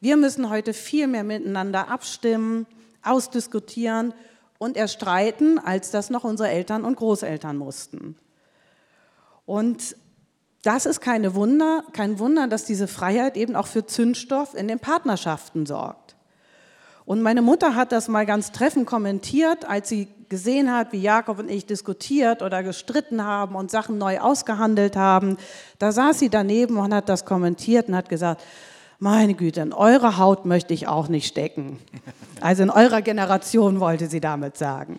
Wir 0.00 0.16
müssen 0.16 0.50
heute 0.50 0.74
viel 0.74 1.06
mehr 1.06 1.22
miteinander 1.22 1.88
abstimmen, 1.88 2.66
ausdiskutieren 3.04 4.14
und 4.58 4.76
erstreiten, 4.76 5.60
als 5.60 5.92
das 5.92 6.10
noch 6.10 6.24
unsere 6.24 6.48
Eltern 6.48 6.82
und 6.82 6.96
Großeltern 6.96 7.56
mussten. 7.56 8.16
Und 9.46 9.94
das 10.62 10.86
ist 10.86 11.00
keine 11.00 11.36
Wunder, 11.36 11.84
kein 11.92 12.18
Wunder, 12.18 12.48
dass 12.48 12.64
diese 12.64 12.88
Freiheit 12.88 13.36
eben 13.36 13.54
auch 13.54 13.68
für 13.68 13.86
Zündstoff 13.86 14.54
in 14.54 14.66
den 14.66 14.80
Partnerschaften 14.80 15.66
sorgt. 15.66 16.16
Und 17.04 17.22
meine 17.22 17.42
Mutter 17.42 17.76
hat 17.76 17.92
das 17.92 18.08
mal 18.08 18.26
ganz 18.26 18.50
treffend 18.50 18.86
kommentiert, 18.86 19.68
als 19.68 19.88
sie 19.88 20.08
gesehen 20.34 20.72
hat, 20.72 20.90
wie 20.90 21.00
Jakob 21.00 21.38
und 21.38 21.48
ich 21.48 21.64
diskutiert 21.64 22.42
oder 22.42 22.64
gestritten 22.64 23.22
haben 23.22 23.54
und 23.54 23.70
Sachen 23.70 23.98
neu 23.98 24.18
ausgehandelt 24.18 24.96
haben. 24.96 25.36
Da 25.78 25.92
saß 25.92 26.18
sie 26.18 26.28
daneben 26.28 26.76
und 26.76 26.92
hat 26.92 27.08
das 27.08 27.24
kommentiert 27.24 27.86
und 27.86 27.94
hat 27.94 28.08
gesagt, 28.08 28.42
meine 28.98 29.34
Güte, 29.34 29.60
in 29.60 29.72
eure 29.72 30.18
Haut 30.18 30.44
möchte 30.44 30.74
ich 30.74 30.88
auch 30.88 31.06
nicht 31.06 31.28
stecken. 31.28 31.78
Also 32.40 32.64
in 32.64 32.70
eurer 32.70 33.00
Generation 33.00 33.78
wollte 33.78 34.08
sie 34.08 34.20
damit 34.20 34.56
sagen. 34.56 34.98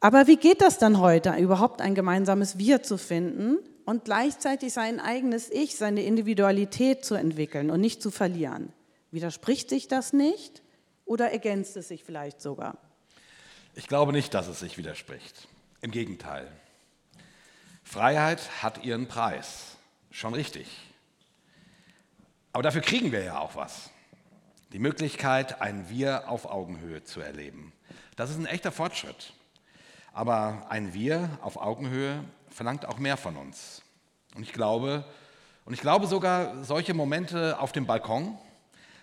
Aber 0.00 0.26
wie 0.26 0.36
geht 0.36 0.62
das 0.62 0.78
dann 0.78 0.98
heute, 0.98 1.34
überhaupt 1.36 1.82
ein 1.82 1.94
gemeinsames 1.94 2.56
Wir 2.56 2.82
zu 2.82 2.96
finden 2.96 3.58
und 3.84 4.06
gleichzeitig 4.06 4.72
sein 4.72 4.98
eigenes 4.98 5.50
Ich, 5.50 5.76
seine 5.76 6.04
Individualität 6.04 7.04
zu 7.04 7.16
entwickeln 7.16 7.70
und 7.70 7.82
nicht 7.82 8.00
zu 8.00 8.10
verlieren? 8.10 8.72
Widerspricht 9.10 9.68
sich 9.68 9.88
das 9.88 10.14
nicht 10.14 10.62
oder 11.04 11.30
ergänzt 11.30 11.76
es 11.76 11.88
sich 11.88 12.02
vielleicht 12.02 12.40
sogar? 12.40 12.78
Ich 13.74 13.88
glaube 13.88 14.12
nicht, 14.12 14.34
dass 14.34 14.48
es 14.48 14.60
sich 14.60 14.76
widerspricht. 14.76 15.48
Im 15.80 15.90
Gegenteil. 15.90 16.46
Freiheit 17.82 18.62
hat 18.62 18.84
ihren 18.84 19.08
Preis. 19.08 19.76
Schon 20.10 20.34
richtig. 20.34 20.68
Aber 22.52 22.62
dafür 22.62 22.82
kriegen 22.82 23.12
wir 23.12 23.24
ja 23.24 23.38
auch 23.38 23.56
was. 23.56 23.90
Die 24.72 24.78
Möglichkeit, 24.78 25.62
ein 25.62 25.88
Wir 25.88 26.28
auf 26.28 26.44
Augenhöhe 26.44 27.02
zu 27.04 27.20
erleben. 27.20 27.72
Das 28.14 28.30
ist 28.30 28.36
ein 28.36 28.46
echter 28.46 28.72
Fortschritt. 28.72 29.32
Aber 30.12 30.66
ein 30.68 30.92
Wir 30.92 31.30
auf 31.40 31.56
Augenhöhe 31.56 32.22
verlangt 32.50 32.84
auch 32.84 32.98
mehr 32.98 33.16
von 33.16 33.36
uns. 33.36 33.82
Und 34.34 34.42
ich 34.42 34.52
glaube, 34.52 35.04
und 35.64 35.72
ich 35.72 35.80
glaube 35.80 36.06
sogar, 36.06 36.62
solche 36.62 36.92
Momente 36.92 37.58
auf 37.58 37.72
dem 37.72 37.86
Balkon 37.86 38.36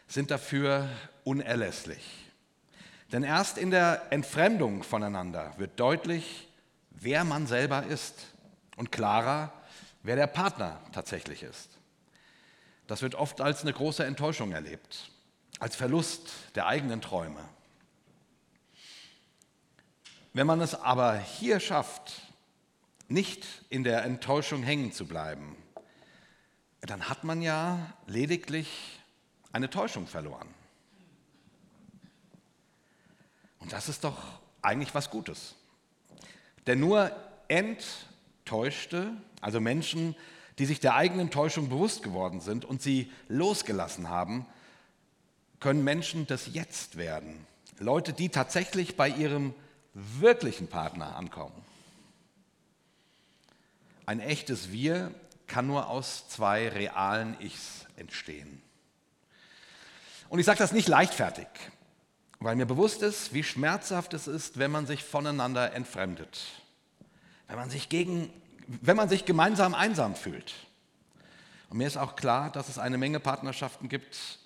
sind 0.07 0.29
dafür 0.29 0.87
unerlässlich. 1.23 2.28
Denn 3.11 3.23
erst 3.23 3.57
in 3.57 3.71
der 3.71 4.11
Entfremdung 4.11 4.83
voneinander 4.83 5.53
wird 5.57 5.79
deutlich, 5.79 6.47
wer 6.91 7.23
man 7.23 7.47
selber 7.47 7.83
ist 7.83 8.27
und 8.75 8.91
klarer, 8.91 9.51
wer 10.03 10.15
der 10.15 10.27
Partner 10.27 10.79
tatsächlich 10.91 11.43
ist. 11.43 11.69
Das 12.87 13.01
wird 13.01 13.15
oft 13.15 13.41
als 13.41 13.61
eine 13.61 13.73
große 13.73 14.03
Enttäuschung 14.03 14.51
erlebt, 14.51 15.11
als 15.59 15.75
Verlust 15.75 16.29
der 16.55 16.67
eigenen 16.67 17.01
Träume. 17.01 17.43
Wenn 20.33 20.47
man 20.47 20.61
es 20.61 20.75
aber 20.75 21.17
hier 21.17 21.59
schafft, 21.59 22.21
nicht 23.07 23.45
in 23.69 23.83
der 23.83 24.03
Enttäuschung 24.03 24.61
hängen 24.61 24.91
zu 24.91 25.07
bleiben, 25.07 25.55
dann 26.81 27.09
hat 27.09 27.23
man 27.23 27.41
ja 27.41 27.93
lediglich 28.05 28.99
eine 29.51 29.69
Täuschung 29.69 30.07
verloren. 30.07 30.47
Und 33.59 33.73
das 33.73 33.89
ist 33.89 34.03
doch 34.03 34.17
eigentlich 34.61 34.93
was 34.95 35.09
Gutes. 35.09 35.55
Denn 36.67 36.79
nur 36.79 37.11
Enttäuschte, 37.47 39.11
also 39.41 39.59
Menschen, 39.59 40.15
die 40.57 40.65
sich 40.65 40.79
der 40.79 40.95
eigenen 40.95 41.29
Täuschung 41.29 41.69
bewusst 41.69 42.03
geworden 42.03 42.41
sind 42.41 42.65
und 42.65 42.81
sie 42.81 43.11
losgelassen 43.27 44.09
haben, 44.09 44.45
können 45.59 45.83
Menschen 45.83 46.27
des 46.27 46.53
Jetzt 46.53 46.97
werden. 46.97 47.45
Leute, 47.79 48.13
die 48.13 48.29
tatsächlich 48.29 48.97
bei 48.97 49.09
ihrem 49.09 49.53
wirklichen 49.93 50.67
Partner 50.67 51.15
ankommen. 51.15 51.55
Ein 54.05 54.19
echtes 54.19 54.71
Wir 54.71 55.13
kann 55.47 55.67
nur 55.67 55.89
aus 55.89 56.27
zwei 56.29 56.69
realen 56.69 57.39
Ichs 57.39 57.85
entstehen. 57.95 58.61
Und 60.29 60.39
ich 60.39 60.45
sage 60.45 60.59
das 60.59 60.71
nicht 60.71 60.87
leichtfertig 60.87 61.47
weil 62.39 62.55
mir 62.55 62.65
bewusst 62.65 63.01
ist, 63.01 63.33
wie 63.33 63.43
schmerzhaft 63.43 64.13
es 64.13 64.27
ist, 64.27 64.57
wenn 64.57 64.71
man 64.71 64.87
sich 64.87 65.03
voneinander 65.03 65.73
entfremdet, 65.73 66.41
wenn 67.47 67.57
man 67.57 67.69
sich, 67.69 67.89
gegen, 67.89 68.31
wenn 68.67 68.95
man 68.95 69.09
sich 69.09 69.25
gemeinsam 69.25 69.75
einsam 69.75 70.15
fühlt. 70.15 70.53
Und 71.69 71.77
mir 71.77 71.87
ist 71.87 71.97
auch 71.97 72.15
klar, 72.15 72.49
dass 72.51 72.69
es 72.69 72.79
eine 72.79 72.97
Menge 72.97 73.19
Partnerschaften 73.19 73.89
gibt, 73.89 74.39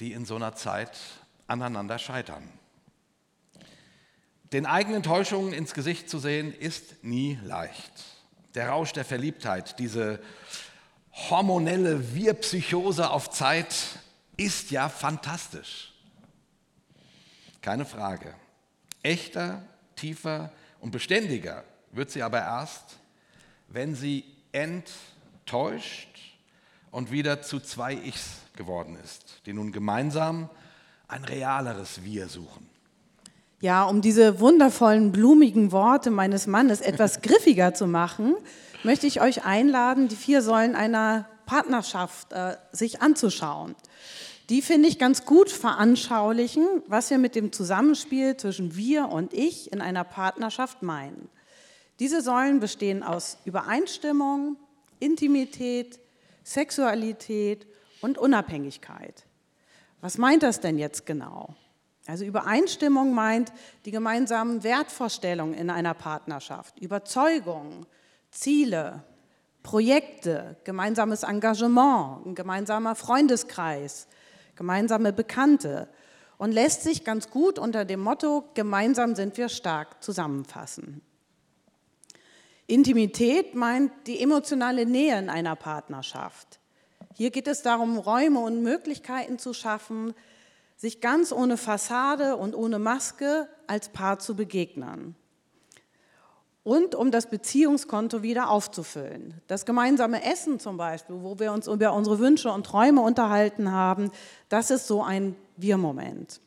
die 0.00 0.12
in 0.12 0.24
so 0.24 0.36
einer 0.36 0.54
Zeit 0.54 0.98
aneinander 1.46 1.98
scheitern. 1.98 2.48
Den 4.52 4.66
eigenen 4.66 5.02
Täuschungen 5.02 5.52
ins 5.52 5.72
Gesicht 5.72 6.10
zu 6.10 6.18
sehen, 6.18 6.52
ist 6.52 7.02
nie 7.02 7.38
leicht. 7.44 7.92
Der 8.54 8.68
Rausch 8.68 8.92
der 8.92 9.04
Verliebtheit, 9.04 9.78
diese 9.78 10.20
hormonelle 11.12 12.14
Wir-Psychose 12.14 13.10
auf 13.10 13.30
Zeit 13.30 13.74
ist 14.36 14.70
ja 14.70 14.88
fantastisch. 14.88 15.93
Keine 17.64 17.86
Frage. 17.86 18.34
Echter, 19.02 19.62
tiefer 19.96 20.52
und 20.80 20.90
beständiger 20.90 21.64
wird 21.92 22.10
sie 22.10 22.22
aber 22.22 22.40
erst, 22.40 22.98
wenn 23.68 23.94
sie 23.94 24.22
enttäuscht 24.52 26.36
und 26.90 27.10
wieder 27.10 27.40
zu 27.40 27.60
zwei 27.60 27.94
Ichs 27.94 28.40
geworden 28.54 28.98
ist, 29.02 29.40
die 29.46 29.54
nun 29.54 29.72
gemeinsam 29.72 30.50
ein 31.08 31.24
realeres 31.24 32.04
Wir 32.04 32.28
suchen. 32.28 32.68
Ja, 33.62 33.84
um 33.84 34.02
diese 34.02 34.40
wundervollen, 34.40 35.10
blumigen 35.10 35.72
Worte 35.72 36.10
meines 36.10 36.46
Mannes 36.46 36.80
etwas 36.82 37.22
griffiger 37.22 37.72
zu 37.72 37.86
machen, 37.86 38.34
möchte 38.82 39.06
ich 39.06 39.22
euch 39.22 39.46
einladen, 39.46 40.08
die 40.08 40.16
vier 40.16 40.42
Säulen 40.42 40.76
einer 40.76 41.30
Partnerschaft 41.46 42.30
äh, 42.34 42.58
sich 42.72 43.00
anzuschauen 43.00 43.74
die 44.50 44.60
finde 44.60 44.88
ich 44.88 44.98
ganz 44.98 45.24
gut 45.24 45.50
veranschaulichen, 45.50 46.82
was 46.86 47.10
wir 47.10 47.18
mit 47.18 47.34
dem 47.34 47.52
Zusammenspiel 47.52 48.36
zwischen 48.36 48.76
wir 48.76 49.08
und 49.08 49.32
ich 49.32 49.72
in 49.72 49.80
einer 49.80 50.04
Partnerschaft 50.04 50.82
meinen. 50.82 51.28
Diese 51.98 52.20
Säulen 52.20 52.60
bestehen 52.60 53.02
aus 53.02 53.38
Übereinstimmung, 53.44 54.56
Intimität, 55.00 56.00
Sexualität 56.42 57.66
und 58.00 58.18
Unabhängigkeit. 58.18 59.24
Was 60.00 60.18
meint 60.18 60.42
das 60.42 60.60
denn 60.60 60.78
jetzt 60.78 61.06
genau? 61.06 61.54
Also 62.06 62.26
Übereinstimmung 62.26 63.14
meint 63.14 63.52
die 63.86 63.90
gemeinsamen 63.90 64.62
Wertvorstellungen 64.62 65.54
in 65.54 65.70
einer 65.70 65.94
Partnerschaft, 65.94 66.78
Überzeugungen, 66.78 67.86
Ziele, 68.30 69.02
Projekte, 69.62 70.56
gemeinsames 70.64 71.22
Engagement, 71.22 72.26
ein 72.26 72.34
gemeinsamer 72.34 72.94
Freundeskreis, 72.94 74.06
gemeinsame 74.56 75.12
Bekannte 75.12 75.88
und 76.38 76.52
lässt 76.52 76.82
sich 76.82 77.04
ganz 77.04 77.30
gut 77.30 77.58
unter 77.58 77.84
dem 77.84 78.00
Motto 78.00 78.44
Gemeinsam 78.54 79.14
sind 79.14 79.36
wir 79.36 79.48
stark 79.48 80.02
zusammenfassen. 80.02 81.00
Intimität 82.66 83.54
meint 83.54 83.92
die 84.06 84.20
emotionale 84.20 84.86
Nähe 84.86 85.18
in 85.18 85.28
einer 85.28 85.54
Partnerschaft. 85.54 86.60
Hier 87.14 87.30
geht 87.30 87.46
es 87.46 87.62
darum, 87.62 87.98
Räume 87.98 88.40
und 88.40 88.62
Möglichkeiten 88.62 89.38
zu 89.38 89.52
schaffen, 89.52 90.14
sich 90.76 91.00
ganz 91.00 91.30
ohne 91.30 91.56
Fassade 91.56 92.36
und 92.36 92.54
ohne 92.54 92.78
Maske 92.78 93.48
als 93.66 93.90
Paar 93.90 94.18
zu 94.18 94.34
begegnen. 94.34 95.14
Und 96.64 96.94
um 96.94 97.10
das 97.10 97.28
Beziehungskonto 97.28 98.22
wieder 98.22 98.48
aufzufüllen. 98.48 99.34
Das 99.46 99.66
gemeinsame 99.66 100.24
Essen 100.24 100.58
zum 100.58 100.78
Beispiel, 100.78 101.16
wo 101.20 101.38
wir 101.38 101.52
uns 101.52 101.68
über 101.68 101.92
unsere 101.92 102.18
Wünsche 102.18 102.50
und 102.50 102.64
Träume 102.64 103.02
unterhalten 103.02 103.70
haben, 103.70 104.10
das 104.48 104.70
ist 104.70 104.86
so 104.86 105.02
ein 105.02 105.36
Wir-Moment. 105.58 106.40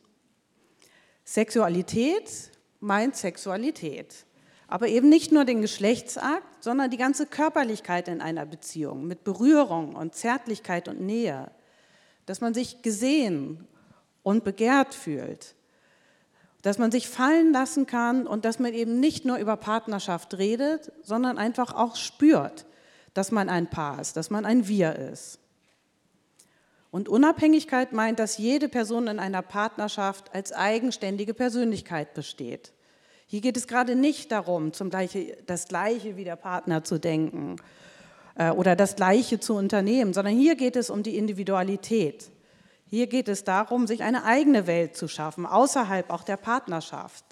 Sexualität 1.24 2.50
meint 2.80 3.14
Sexualität. 3.14 4.26
Aber 4.66 4.88
eben 4.88 5.08
nicht 5.08 5.30
nur 5.30 5.44
den 5.44 5.62
Geschlechtsakt, 5.62 6.62
sondern 6.64 6.90
die 6.90 6.96
ganze 6.96 7.26
Körperlichkeit 7.26 8.08
in 8.08 8.20
einer 8.20 8.44
Beziehung 8.44 9.06
mit 9.06 9.24
Berührung 9.24 9.94
und 9.94 10.14
Zärtlichkeit 10.14 10.88
und 10.88 11.00
Nähe. 11.00 11.50
Dass 12.26 12.40
man 12.40 12.54
sich 12.54 12.82
gesehen 12.82 13.66
und 14.22 14.44
begehrt 14.44 14.94
fühlt. 14.94 15.54
Dass 16.62 16.78
man 16.78 16.90
sich 16.90 17.08
fallen 17.08 17.52
lassen 17.52 17.86
kann 17.86 18.26
und 18.26 18.44
dass 18.44 18.58
man 18.58 18.74
eben 18.74 19.00
nicht 19.00 19.24
nur 19.24 19.38
über 19.38 19.56
Partnerschaft 19.56 20.36
redet, 20.36 20.92
sondern 21.02 21.38
einfach 21.38 21.74
auch 21.74 21.96
spürt, 21.96 22.66
dass 23.14 23.30
man 23.30 23.48
ein 23.48 23.68
Paar 23.70 24.00
ist, 24.00 24.16
dass 24.16 24.30
man 24.30 24.44
ein 24.44 24.66
Wir 24.68 24.96
ist. 24.96 25.38
Und 26.90 27.08
Unabhängigkeit 27.08 27.92
meint, 27.92 28.18
dass 28.18 28.38
jede 28.38 28.68
Person 28.68 29.08
in 29.08 29.18
einer 29.18 29.42
Partnerschaft 29.42 30.34
als 30.34 30.52
eigenständige 30.52 31.34
Persönlichkeit 31.34 32.14
besteht. 32.14 32.72
Hier 33.26 33.42
geht 33.42 33.58
es 33.58 33.66
gerade 33.66 33.94
nicht 33.94 34.32
darum, 34.32 34.72
Gleiche, 34.72 35.36
das 35.46 35.68
Gleiche 35.68 36.16
wie 36.16 36.24
der 36.24 36.36
Partner 36.36 36.82
zu 36.82 36.98
denken 36.98 37.56
äh, 38.36 38.50
oder 38.50 38.74
das 38.74 38.96
Gleiche 38.96 39.38
zu 39.38 39.54
unternehmen, 39.54 40.14
sondern 40.14 40.34
hier 40.34 40.56
geht 40.56 40.76
es 40.76 40.88
um 40.88 41.02
die 41.02 41.18
Individualität. 41.18 42.30
Hier 42.90 43.06
geht 43.06 43.28
es 43.28 43.44
darum, 43.44 43.86
sich 43.86 44.02
eine 44.02 44.24
eigene 44.24 44.66
Welt 44.66 44.96
zu 44.96 45.08
schaffen, 45.08 45.44
außerhalb 45.44 46.10
auch 46.10 46.22
der 46.22 46.38
Partnerschaft 46.38 47.24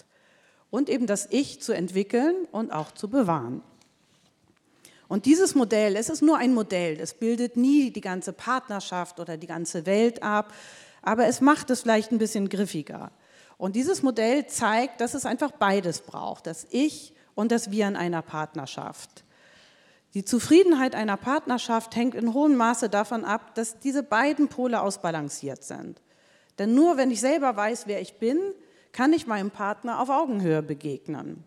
und 0.69 0.89
eben 0.89 1.07
das 1.07 1.27
Ich 1.31 1.61
zu 1.61 1.73
entwickeln 1.73 2.35
und 2.51 2.71
auch 2.71 2.91
zu 2.91 3.09
bewahren. 3.09 3.63
Und 5.07 5.25
dieses 5.25 5.55
Modell, 5.55 5.95
es 5.95 6.09
ist 6.09 6.21
nur 6.21 6.37
ein 6.37 6.53
Modell, 6.53 6.99
es 6.99 7.13
bildet 7.13 7.57
nie 7.57 7.91
die 7.91 8.01
ganze 8.01 8.33
Partnerschaft 8.33 9.19
oder 9.19 9.37
die 9.37 9.47
ganze 9.47 9.85
Welt 9.85 10.21
ab, 10.21 10.53
aber 11.01 11.27
es 11.27 11.41
macht 11.41 11.69
es 11.69 11.81
vielleicht 11.81 12.11
ein 12.11 12.17
bisschen 12.17 12.49
griffiger. 12.49 13.11
Und 13.57 13.75
dieses 13.75 14.03
Modell 14.03 14.45
zeigt, 14.47 15.01
dass 15.01 15.13
es 15.13 15.25
einfach 15.25 15.51
beides 15.51 16.01
braucht, 16.01 16.45
das 16.45 16.67
Ich 16.69 17.13
und 17.33 17.51
das 17.51 17.71
Wir 17.71 17.87
in 17.87 17.95
einer 17.95 18.21
Partnerschaft. 18.21 19.23
Die 20.17 20.25
Zufriedenheit 20.25 20.95
einer 20.95 21.15
Partnerschaft 21.15 21.95
hängt 21.95 22.15
in 22.15 22.33
hohem 22.33 22.55
Maße 22.55 22.89
davon 22.89 23.23
ab, 23.23 23.53
dass 23.53 23.77
diese 23.77 24.01
beiden 24.01 24.47
Pole 24.47 24.81
ausbalanciert 24.81 25.63
sind. 25.63 26.01
Denn 26.57 26.73
nur 26.73 26.97
wenn 26.97 27.11
ich 27.11 27.21
selber 27.21 27.55
weiß, 27.55 27.85
wer 27.85 28.01
ich 28.01 28.15
bin, 28.15 28.39
kann 28.91 29.13
ich 29.13 29.27
meinem 29.27 29.51
Partner 29.51 30.01
auf 30.01 30.09
Augenhöhe 30.09 30.63
begegnen. 30.63 31.43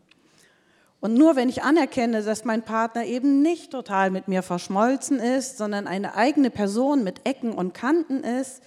Und 1.01 1.15
nur 1.15 1.35
wenn 1.35 1.49
ich 1.49 1.65
anerkenne, 1.65 2.23
dass 2.23 2.45
mein 2.45 2.63
Partner 2.63 3.05
eben 3.07 3.43
nicht 3.43 3.73
total 3.73 4.13
mit 4.13 4.29
mir 4.29 4.45
verschmolzen 4.45 5.19
ist, 5.19 5.59
sondern 5.59 5.89
eine 5.89 6.15
eigene 6.15 6.51
Person 6.51 7.03
mit 7.03 7.27
Ecken 7.27 7.51
und 7.51 7.75
Kanten 7.75 8.23
ist, 8.23 8.63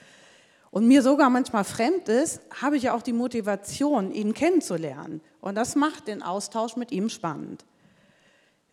und 0.69 0.86
mir 0.86 1.01
sogar 1.01 1.29
manchmal 1.29 1.63
fremd 1.63 2.10
ist, 2.10 2.41
habe 2.62 2.75
ich 2.75 2.83
ja 2.83 2.93
auch 2.93 3.03
die 3.03 3.13
Motivation, 3.13 4.12
ihn 4.12 4.33
kennenzulernen. 4.33 5.22
Und 5.39 5.55
das 5.55 5.75
macht 5.75 6.10
den 6.10 6.22
Austausch 6.22 6.75
mit 6.75 6.91
ihm 6.91 7.07
spannend. 7.07 7.63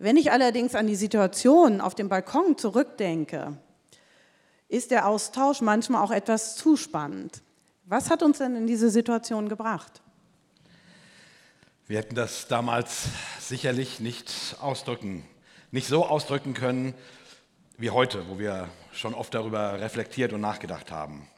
Wenn 0.03 0.17
ich 0.17 0.33
allerdings 0.33 0.75
an 0.75 0.87
die 0.87 0.97
Situation 0.97 1.83
auf 1.83 1.95
dem 1.95 2.09
Balkon 2.09 2.57
zurückdenke, 2.57 3.59
ist 4.67 4.93
der 4.93 5.07
Austausch 5.07 5.61
manchmal 5.61 6.03
auch 6.03 6.11
etwas 6.11 6.57
zu 6.57 6.79
spannend. 6.79 7.43
Was 7.85 8.09
hat 8.09 8.23
uns 8.23 8.39
denn 8.39 8.57
in 8.57 8.67
diese 8.67 8.89
Situation 8.89 9.51
gebracht? 9.51 10.01
Wir 11.87 11.99
hätten 11.99 12.15
das 12.15 12.49
damals 12.49 13.09
sicherlich 13.41 14.01
nicht 14.01 14.57
ausdrücken, 14.63 15.23
nicht 15.71 15.87
so 15.87 16.07
ausdrücken 16.07 16.55
können 16.55 16.95
wie 17.77 17.91
heute, 17.91 18.27
wo 18.31 18.39
wir 18.39 18.71
schon 18.93 19.13
oft 19.13 19.35
darüber 19.35 19.83
reflektiert 19.83 20.33
und 20.33 20.41
nachgedacht 20.41 20.91
haben. 20.91 21.29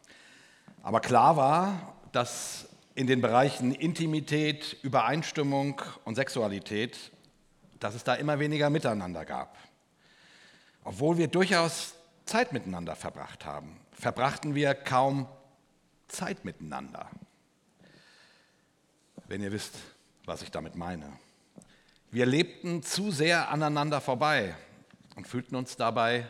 Aber 0.85 1.01
klar 1.01 1.37
war, 1.37 1.97
dass 2.13 2.69
in 2.95 3.09
den 3.09 3.23
Bereichen 3.23 3.75
Intimität, 3.75 4.77
Übereinstimmung 4.83 5.83
und 6.05 6.15
Sexualität, 6.15 7.12
dass 7.83 7.95
es 7.95 8.05
da 8.05 8.15
immer 8.15 8.39
weniger 8.39 8.71
Miteinander 8.71 9.25
gab. 9.25 9.57
Obwohl 10.85 11.19
wir 11.19 11.29
durchaus 11.29 11.95
Zeit 12.25 12.53
miteinander 12.53 12.95
verbracht 12.95 13.45
haben, 13.45 13.77
verbrachten 13.93 14.55
wir 14.55 14.75
kaum 14.75 15.29
Zeit 16.09 16.45
miteinander. 16.45 17.11
Wenn 19.27 19.43
ihr 19.43 19.53
wisst, 19.53 19.75
was 20.25 20.43
ich 20.43 20.51
damit 20.51 20.77
meine. 20.77 21.13
Wir 22.11 22.27
lebten 22.27 22.83
zu 22.83 23.11
sehr 23.11 23.51
aneinander 23.51 24.01
vorbei 24.01 24.55
und 25.17 25.27
fühlten 25.27 25.57
uns 25.57 25.77
dabei 25.77 26.27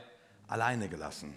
alleine 0.46 0.88
gelassen. 0.88 1.34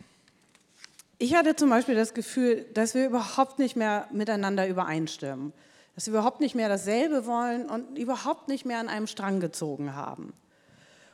Ich 1.18 1.34
hatte 1.34 1.56
zum 1.56 1.70
Beispiel 1.70 1.96
das 1.96 2.14
Gefühl, 2.14 2.66
dass 2.74 2.94
wir 2.94 3.06
überhaupt 3.06 3.60
nicht 3.60 3.76
mehr 3.76 4.08
miteinander 4.12 4.68
übereinstimmen, 4.68 5.54
dass 5.96 6.08
wir 6.08 6.14
überhaupt 6.14 6.42
nicht 6.42 6.56
mehr 6.56 6.70
dasselbe 6.70 7.26
wollen 7.26 7.70
und 7.70 7.98
überhaupt 7.98 8.50
nicht 8.50 8.66
mehr 8.66 8.80
an 8.80 8.90
einem 8.90 9.08
Strang 9.08 9.40
gezogen 9.40 9.96
haben. 9.96 10.34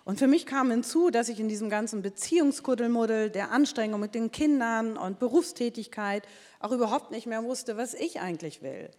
Und 0.03 0.17
für 0.17 0.27
mich 0.27 0.47
kam 0.47 0.71
hinzu, 0.71 1.11
dass 1.11 1.29
ich 1.29 1.39
in 1.39 1.47
diesem 1.47 1.69
ganzen 1.69 2.01
Beziehungskuddelmuddel 2.01 3.29
der 3.29 3.51
Anstrengung 3.51 3.99
mit 3.99 4.15
den 4.15 4.31
Kindern 4.31 4.97
und 4.97 5.19
Berufstätigkeit 5.19 6.23
auch 6.59 6.71
überhaupt 6.71 7.11
nicht 7.11 7.27
mehr 7.27 7.43
wusste, 7.43 7.77
was 7.77 7.93
ich 7.93 8.19
eigentlich 8.19 8.63
will. 8.63 8.89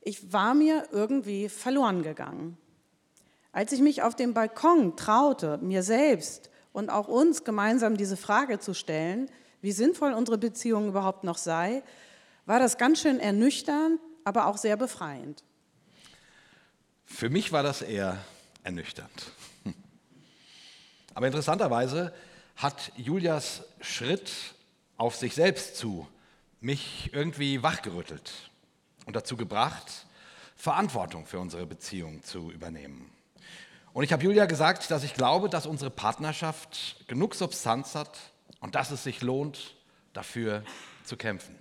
Ich 0.00 0.32
war 0.32 0.54
mir 0.54 0.86
irgendwie 0.92 1.48
verloren 1.48 2.02
gegangen. 2.02 2.56
Als 3.52 3.72
ich 3.72 3.80
mich 3.80 4.02
auf 4.02 4.14
dem 4.14 4.34
Balkon 4.34 4.96
traute, 4.96 5.58
mir 5.58 5.82
selbst 5.82 6.50
und 6.72 6.90
auch 6.90 7.08
uns 7.08 7.42
gemeinsam 7.42 7.96
diese 7.96 8.16
Frage 8.16 8.60
zu 8.60 8.74
stellen, 8.74 9.28
wie 9.62 9.72
sinnvoll 9.72 10.12
unsere 10.12 10.38
Beziehung 10.38 10.88
überhaupt 10.88 11.24
noch 11.24 11.38
sei, 11.38 11.82
war 12.46 12.60
das 12.60 12.78
ganz 12.78 13.00
schön 13.00 13.18
ernüchternd, 13.18 13.98
aber 14.24 14.46
auch 14.46 14.56
sehr 14.56 14.76
befreiend. 14.76 15.44
Für 17.04 17.30
mich 17.30 17.52
war 17.52 17.62
das 17.62 17.82
eher 17.82 18.18
ernüchternd. 18.62 19.30
Aber 21.14 21.26
interessanterweise 21.26 22.12
hat 22.56 22.92
Julias 22.96 23.62
Schritt 23.80 24.32
auf 24.96 25.14
sich 25.16 25.34
selbst 25.34 25.76
zu 25.76 26.08
mich 26.60 27.10
irgendwie 27.12 27.62
wachgerüttelt 27.62 28.32
und 29.06 29.14
dazu 29.14 29.36
gebracht, 29.36 30.06
Verantwortung 30.56 31.26
für 31.26 31.38
unsere 31.38 31.66
Beziehung 31.66 32.22
zu 32.22 32.50
übernehmen. 32.50 33.10
Und 33.92 34.02
ich 34.02 34.12
habe 34.12 34.24
Julia 34.24 34.46
gesagt, 34.46 34.90
dass 34.90 35.04
ich 35.04 35.14
glaube, 35.14 35.48
dass 35.48 35.66
unsere 35.66 35.90
Partnerschaft 35.90 37.06
genug 37.06 37.34
Substanz 37.34 37.94
hat, 37.94 38.18
und 38.64 38.74
dass 38.76 38.90
es 38.90 39.04
sich 39.04 39.20
lohnt, 39.20 39.74
dafür 40.14 40.64
zu 41.04 41.18
kämpfen. 41.18 41.54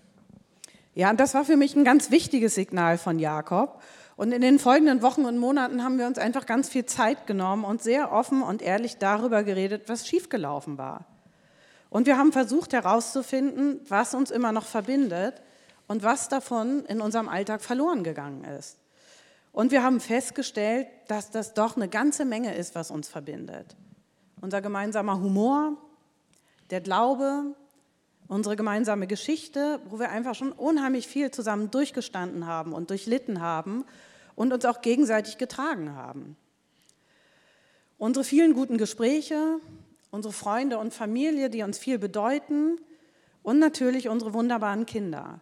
Ja, 0.95 1.09
und 1.09 1.19
das 1.19 1.33
war 1.33 1.43
für 1.43 1.57
mich 1.57 1.75
ein 1.75 1.83
ganz 1.83 2.11
wichtiges 2.11 2.55
Signal 2.55 2.97
von 2.97 3.17
Jakob. 3.19 3.81
Und 4.15 4.31
in 4.31 4.41
den 4.41 4.59
folgenden 4.59 5.01
Wochen 5.01 5.25
und 5.25 5.37
Monaten 5.39 5.83
haben 5.83 5.97
wir 5.97 6.05
uns 6.05 6.19
einfach 6.19 6.45
ganz 6.45 6.69
viel 6.69 6.85
Zeit 6.85 7.25
genommen 7.25 7.65
und 7.65 7.81
sehr 7.81 8.11
offen 8.11 8.43
und 8.43 8.61
ehrlich 8.61 8.97
darüber 8.97 9.43
geredet, 9.43 9.83
was 9.87 10.07
schiefgelaufen 10.07 10.77
war. 10.77 11.05
Und 11.89 12.05
wir 12.05 12.17
haben 12.17 12.31
versucht 12.31 12.73
herauszufinden, 12.73 13.79
was 13.87 14.13
uns 14.13 14.29
immer 14.29 14.51
noch 14.51 14.65
verbindet 14.65 15.41
und 15.87 16.03
was 16.03 16.29
davon 16.29 16.85
in 16.85 17.01
unserem 17.01 17.27
Alltag 17.27 17.61
verloren 17.61 18.03
gegangen 18.03 18.43
ist. 18.43 18.77
Und 19.51 19.71
wir 19.71 19.83
haben 19.83 19.99
festgestellt, 19.99 20.87
dass 21.07 21.31
das 21.31 21.53
doch 21.53 21.75
eine 21.75 21.87
ganze 21.87 22.25
Menge 22.25 22.55
ist, 22.55 22.75
was 22.75 22.91
uns 22.91 23.07
verbindet. 23.07 23.75
Unser 24.41 24.61
gemeinsamer 24.61 25.19
Humor, 25.19 25.77
der 26.69 26.81
Glaube, 26.81 27.55
unsere 28.27 28.55
gemeinsame 28.55 29.07
Geschichte, 29.07 29.79
wo 29.89 29.99
wir 29.99 30.09
einfach 30.09 30.35
schon 30.35 30.51
unheimlich 30.51 31.07
viel 31.07 31.31
zusammen 31.31 31.71
durchgestanden 31.71 32.47
haben 32.47 32.73
und 32.73 32.89
durchlitten 32.89 33.41
haben 33.41 33.85
und 34.35 34.53
uns 34.53 34.65
auch 34.65 34.81
gegenseitig 34.81 35.37
getragen 35.37 35.95
haben. 35.95 36.35
Unsere 37.97 38.23
vielen 38.23 38.53
guten 38.53 38.77
Gespräche, 38.77 39.59
unsere 40.11 40.33
Freunde 40.33 40.77
und 40.77 40.93
Familie, 40.93 41.49
die 41.49 41.63
uns 41.63 41.77
viel 41.77 41.99
bedeuten 41.99 42.79
und 43.43 43.59
natürlich 43.59 44.09
unsere 44.09 44.33
wunderbaren 44.33 44.85
Kinder. 44.85 45.39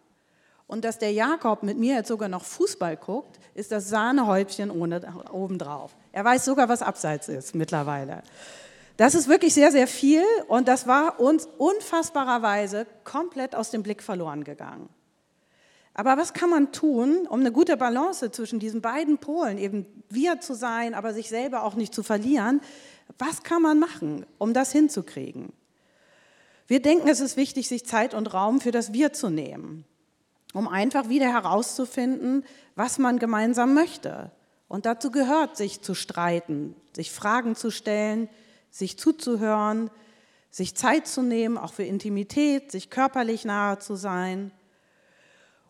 Und 0.67 0.85
dass 0.85 0.99
der 0.99 1.11
Jakob 1.11 1.63
mit 1.63 1.77
mir 1.77 1.95
jetzt 1.95 2.07
sogar 2.07 2.29
noch 2.29 2.45
Fußball 2.45 2.95
guckt, 2.95 3.39
ist 3.55 3.71
das 3.73 3.89
Sahnehäubchen 3.89 4.71
obendrauf. 4.71 5.95
Er 6.13 6.23
weiß 6.23 6.45
sogar, 6.45 6.69
was 6.69 6.81
abseits 6.81 7.27
ist 7.27 7.55
mittlerweile. 7.55 8.23
Das 8.97 9.15
ist 9.15 9.27
wirklich 9.27 9.53
sehr, 9.53 9.71
sehr 9.71 9.87
viel 9.87 10.23
und 10.47 10.67
das 10.67 10.87
war 10.87 11.19
uns 11.19 11.47
unfassbarerweise 11.57 12.85
komplett 13.03 13.55
aus 13.55 13.71
dem 13.71 13.83
Blick 13.83 14.03
verloren 14.03 14.43
gegangen. 14.43 14.89
Aber 15.93 16.17
was 16.17 16.33
kann 16.33 16.49
man 16.49 16.71
tun, 16.71 17.27
um 17.27 17.41
eine 17.41 17.51
gute 17.51 17.75
Balance 17.75 18.31
zwischen 18.31 18.59
diesen 18.59 18.81
beiden 18.81 19.17
Polen, 19.17 19.57
eben 19.57 19.85
wir 20.09 20.39
zu 20.39 20.53
sein, 20.53 20.93
aber 20.93 21.13
sich 21.13 21.29
selber 21.29 21.63
auch 21.63 21.75
nicht 21.75 21.93
zu 21.93 22.03
verlieren, 22.03 22.61
was 23.17 23.43
kann 23.43 23.61
man 23.61 23.79
machen, 23.79 24.25
um 24.37 24.53
das 24.53 24.71
hinzukriegen? 24.71 25.51
Wir 26.67 26.81
denken, 26.81 27.09
es 27.09 27.19
ist 27.19 27.35
wichtig, 27.35 27.67
sich 27.67 27.85
Zeit 27.85 28.13
und 28.13 28.33
Raum 28.33 28.61
für 28.61 28.71
das 28.71 28.93
Wir 28.93 29.11
zu 29.11 29.29
nehmen, 29.29 29.83
um 30.53 30.69
einfach 30.69 31.09
wieder 31.09 31.27
herauszufinden, 31.27 32.45
was 32.75 32.97
man 32.97 33.19
gemeinsam 33.19 33.73
möchte. 33.73 34.31
Und 34.69 34.85
dazu 34.85 35.11
gehört, 35.11 35.57
sich 35.57 35.81
zu 35.81 35.93
streiten, 35.93 36.75
sich 36.95 37.11
Fragen 37.11 37.57
zu 37.57 37.71
stellen, 37.71 38.29
sich 38.71 38.97
zuzuhören, 38.97 39.91
sich 40.49 40.75
Zeit 40.75 41.07
zu 41.07 41.21
nehmen, 41.21 41.57
auch 41.57 41.73
für 41.73 41.83
Intimität, 41.83 42.71
sich 42.71 42.89
körperlich 42.89 43.45
nahe 43.45 43.77
zu 43.79 43.95
sein. 43.95 44.51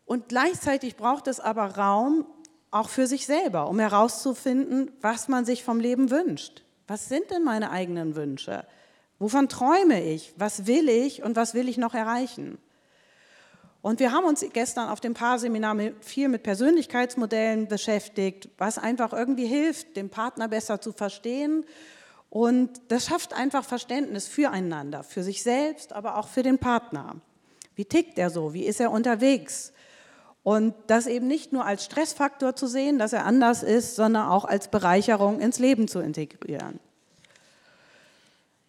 Und 0.06 0.30
gleichzeitig 0.30 0.96
braucht 0.96 1.28
es 1.28 1.40
aber 1.40 1.78
Raum 1.78 2.26
auch 2.70 2.90
für 2.90 3.08
sich 3.08 3.26
selber, 3.26 3.68
um 3.68 3.80
herauszufinden, 3.80 4.92
was 5.02 5.28
man 5.28 5.46
sich 5.46 5.64
vom 5.64 5.80
Leben 5.80 6.10
wünscht. 6.10 6.64
Was 6.88 7.10
sind 7.10 7.30
denn 7.32 7.44
meine 7.44 7.72
eigenen 7.72 8.16
Wünsche? 8.16 8.66
Wovon 9.20 9.50
träume 9.50 10.04
ich? 10.04 10.34
Was 10.38 10.68
will 10.68 10.90
ich 10.90 11.22
und 11.22 11.36
was 11.36 11.54
will 11.54 11.70
ich 11.70 11.78
noch 11.78 11.94
erreichen? 11.94 12.58
Und 13.82 14.00
wir 14.00 14.12
haben 14.12 14.26
uns 14.26 14.46
gestern 14.54 14.90
auf 14.90 15.00
dem 15.00 15.14
Paarseminar 15.14 15.76
viel 16.02 16.28
mit 16.28 16.44
Persönlichkeitsmodellen 16.44 17.68
beschäftigt, 17.68 18.50
was 18.58 18.78
einfach 18.78 19.12
irgendwie 19.12 19.48
hilft, 19.48 19.96
den 19.96 20.10
Partner 20.10 20.48
besser 20.48 20.82
zu 20.82 20.92
verstehen 20.92 21.66
und 22.32 22.70
das 22.88 23.08
schafft 23.08 23.34
einfach 23.34 23.66
Verständnis 23.66 24.26
füreinander, 24.26 25.04
für 25.04 25.22
sich 25.22 25.44
selbst, 25.44 25.92
aber 25.92 26.18
auch 26.18 26.30
für 26.30 26.44
den 26.44 26.60
Partner. 26.60 27.18
Wie 27.76 27.84
tickt 27.84 28.18
er 28.18 28.30
so? 28.30 28.54
Wie 28.54 28.64
ist 28.64 28.80
er 28.80 28.90
unterwegs? 28.90 29.74
Und 30.42 30.74
das 30.88 31.08
eben 31.08 31.28
nicht 31.28 31.52
nur 31.52 31.66
als 31.66 31.84
Stressfaktor 31.84 32.56
zu 32.56 32.68
sehen, 32.68 32.98
dass 33.00 33.12
er 33.12 33.26
anders 33.26 33.64
ist, 33.64 33.98
sondern 33.98 34.30
auch 34.30 34.46
als 34.46 34.70
Bereicherung 34.70 35.42
ins 35.42 35.60
Leben 35.60 35.90
zu 35.90 36.00
integrieren. 36.00 36.80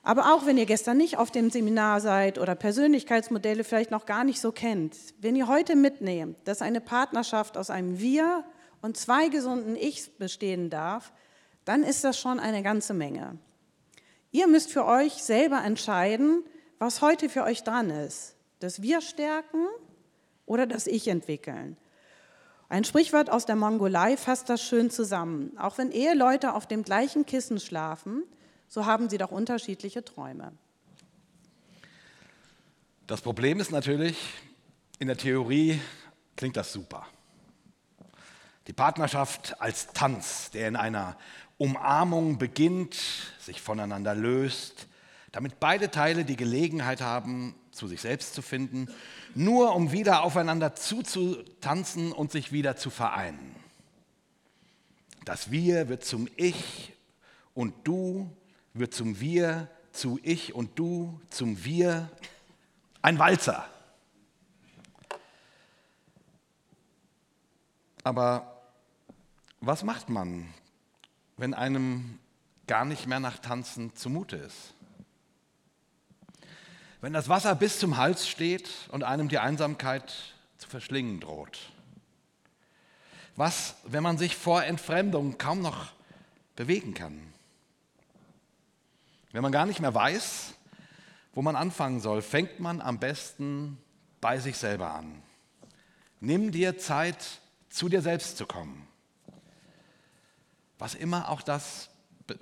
Aber 0.03 0.35
auch 0.35 0.45
wenn 0.45 0.59
ihr 0.59 0.67
gestern 0.67 0.97
nicht 0.97 1.17
auf 1.17 1.31
dem 1.31 1.49
Seminar 1.49 2.01
seid 2.01 2.41
oder 2.41 2.57
Persönlichkeitsmodelle 2.57 3.63
vielleicht 3.63 3.93
noch 3.93 4.07
gar 4.07 4.25
nicht 4.25 4.41
so 4.41 4.51
kennt, 4.51 4.97
wenn 5.21 5.37
ihr 5.37 5.47
heute 5.47 5.77
mitnehmt, 5.77 6.37
dass 6.49 6.63
eine 6.63 6.81
Partnerschaft 6.81 7.57
aus 7.57 7.71
einem 7.71 8.01
Wir 8.01 8.43
und 8.81 8.97
zwei 8.97 9.29
gesunden 9.29 9.77
Ichs 9.77 10.09
bestehen 10.09 10.69
darf, 10.69 11.13
dann 11.65 11.85
ist 11.85 12.03
das 12.03 12.19
schon 12.19 12.41
eine 12.41 12.65
ganze 12.65 12.93
Menge. 12.93 13.39
Ihr 14.33 14.47
müsst 14.49 14.73
für 14.73 14.87
euch 14.87 15.23
selber 15.23 15.63
entscheiden, 15.63 16.43
was 16.79 17.03
heute 17.03 17.29
für 17.29 17.45
euch 17.45 17.63
dran 17.63 17.91
ist. 17.91 18.35
Das 18.61 18.81
Wir 18.81 19.03
stärken 19.03 19.67
oder 20.47 20.67
das 20.67 20.87
Ich 20.87 21.07
entwickeln. 21.07 21.77
Ein 22.71 22.85
Sprichwort 22.85 23.29
aus 23.29 23.45
der 23.45 23.57
Mongolei 23.57 24.17
fasst 24.17 24.49
das 24.49 24.63
schön 24.63 24.91
zusammen. 24.91 25.57
Auch 25.59 25.77
wenn 25.77 25.93
Eheleute 25.93 26.55
auf 26.55 26.67
dem 26.67 26.83
gleichen 26.83 27.27
Kissen 27.27 27.61
schlafen, 27.61 28.25
so 28.69 28.87
haben 28.87 29.11
sie 29.11 29.19
doch 29.19 29.31
unterschiedliche 29.31 30.03
Träume. 30.03 30.53
Das 33.07 33.21
Problem 33.21 33.61
ist 33.61 33.71
natürlich, 33.71 34.17
in 34.99 35.09
der 35.09 35.19
Theorie 35.19 35.79
klingt 36.37 36.57
das 36.57 36.73
super. 36.73 37.07
Die 38.67 38.73
Partnerschaft 38.73 39.61
als 39.61 39.89
Tanz, 39.89 40.51
der 40.53 40.69
in 40.69 40.77
einer 40.77 41.19
Umarmung 41.63 42.39
beginnt, 42.39 42.97
sich 43.39 43.61
voneinander 43.61 44.17
löst, 44.17 44.89
damit 45.31 45.61
beide 45.61 45.93
Teile 45.93 46.25
die 46.25 46.35
Gelegenheit 46.35 47.01
haben, 47.01 47.55
zu 47.71 47.87
sich 47.87 48.01
selbst 48.01 48.35
zu 48.35 48.43
finden, 48.43 48.89
nur 49.37 49.77
um 49.77 49.93
wieder 49.93 50.25
aufeinander 50.25 50.75
zuzutanzen 50.75 52.11
und 52.11 52.33
sich 52.33 52.51
wieder 52.51 52.75
zu 52.75 52.91
vereinen. 52.91 53.55
Das 55.25 55.53
Wir 55.53 55.89
wird 55.89 56.05
zum 56.05 56.29
Ich 56.35 56.95
und 57.55 57.75
Du 57.85 58.29
wird 58.75 58.93
zum 58.93 59.21
Wir, 59.21 59.69
zu 59.93 60.19
Ich 60.21 60.57
und 60.57 60.77
Du, 60.77 61.21
zum 61.31 61.65
Wir. 61.65 62.11
Ein 63.03 63.21
Walzer. 63.21 63.65
Aber 68.03 68.61
was 69.61 69.85
macht 69.85 70.09
man, 70.09 70.53
wenn 71.43 71.55
einem 71.55 72.21
gar 72.69 72.85
nicht 72.85 73.09
mehr 73.09 73.19
nach 73.19 73.37
Tanzen 73.37 73.97
zumute 73.97 74.37
ist? 74.37 74.75
Wenn 77.01 77.13
das 77.13 77.29
Wasser 77.29 77.57
bis 77.57 77.81
zum 77.81 77.97
Hals 77.97 78.29
steht 78.29 78.71
und 78.93 79.03
einem 79.03 79.29
die 79.29 79.41
Einsamkeit 79.41 80.15
zu 80.57 80.69
verschlingen 80.69 81.19
droht? 81.19 81.59
Was, 83.35 83.75
wenn 83.83 84.05
man 84.05 84.19
sich 84.19 84.37
vor 84.37 84.63
Entfremdung 84.63 85.37
kaum 85.37 85.63
noch 85.63 85.89
bewegen 86.55 86.95
kann? 86.95 87.21
Wenn 89.33 89.43
man 89.43 89.51
gar 89.51 89.67
nicht 89.67 89.81
mehr 89.81 89.97
weiß, 89.97 90.55
wo 91.35 91.43
man 91.43 91.57
anfangen 91.57 92.01
soll, 92.01 92.23
fängt 92.23 92.61
man 92.61 92.81
am 92.81 93.01
besten 93.01 93.79
bei 94.21 94.39
sich 94.39 94.59
selber 94.59 94.95
an. 94.95 95.25
Nimm 96.21 96.53
dir 96.53 96.79
Zeit, 96.79 97.41
zu 97.69 97.89
dir 97.89 98.01
selbst 98.01 98.37
zu 98.37 98.47
kommen. 98.47 98.87
Was 100.83 100.97
immer 100.97 101.29
auch 101.29 101.43
das 101.43 101.91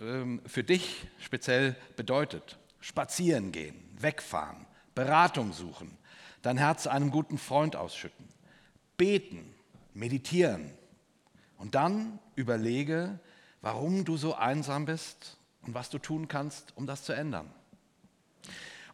ähm, 0.01 0.41
für 0.47 0.65
dich 0.65 1.07
speziell 1.19 1.77
bedeutet. 1.97 2.59
Spazieren 2.81 3.53
gehen, 3.53 3.77
wegfahren, 3.99 4.65
Beratung 4.95 5.53
suchen, 5.53 5.99
dein 6.41 6.57
Herz 6.57 6.87
einem 6.87 7.11
guten 7.11 7.37
Freund 7.37 7.77
ausschütten, 7.77 8.27
beten, 8.97 9.55
meditieren 9.93 10.73
und 11.59 11.75
dann 11.75 12.19
überlege, 12.35 13.21
warum 13.61 14.07
du 14.07 14.17
so 14.17 14.35
einsam 14.35 14.87
bist 14.87 15.37
und 15.61 15.75
was 15.75 15.91
du 15.91 15.99
tun 15.99 16.27
kannst, 16.27 16.75
um 16.79 16.87
das 16.87 17.03
zu 17.03 17.13
ändern. 17.13 17.53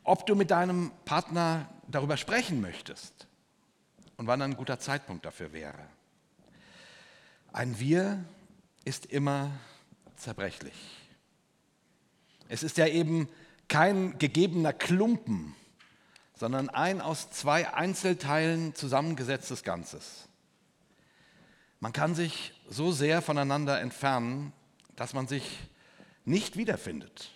Ob 0.03 0.27
du 0.27 0.35
mit 0.35 0.51
deinem 0.51 0.91
Partner 1.05 1.69
darüber 1.87 2.17
sprechen 2.17 2.61
möchtest 2.61 3.29
und 4.17 4.27
wann 4.27 4.43
ein 4.43 4.57
guter 4.57 4.81
Zeitpunkt 4.81 5.25
dafür 5.25 5.53
wäre. 5.53 5.87
Ein 7.53 7.79
Wir 7.79 8.25
ist 8.87 9.07
immer 9.07 9.51
zerbrechlich. 10.15 10.75
Es 12.49 12.63
ist 12.63 12.77
ja 12.77 12.87
eben 12.87 13.29
kein 13.69 14.17
gegebener 14.19 14.73
Klumpen, 14.73 15.57
sondern 16.35 16.69
ein 16.71 17.01
aus 17.01 17.31
zwei 17.31 17.75
Einzelteilen 17.75 18.77
zusammengesetztes 18.77 19.65
Ganzes. 19.65 20.29
Man 21.81 21.93
kann 21.93 22.15
sich 22.15 22.55
so 22.69 22.93
sehr 22.93 23.23
voneinander 23.23 23.81
entfernen, 23.81 24.53
dass 24.95 25.15
man 25.15 25.27
sich 25.27 25.59
nicht 26.25 26.57
wiederfindet. 26.57 27.33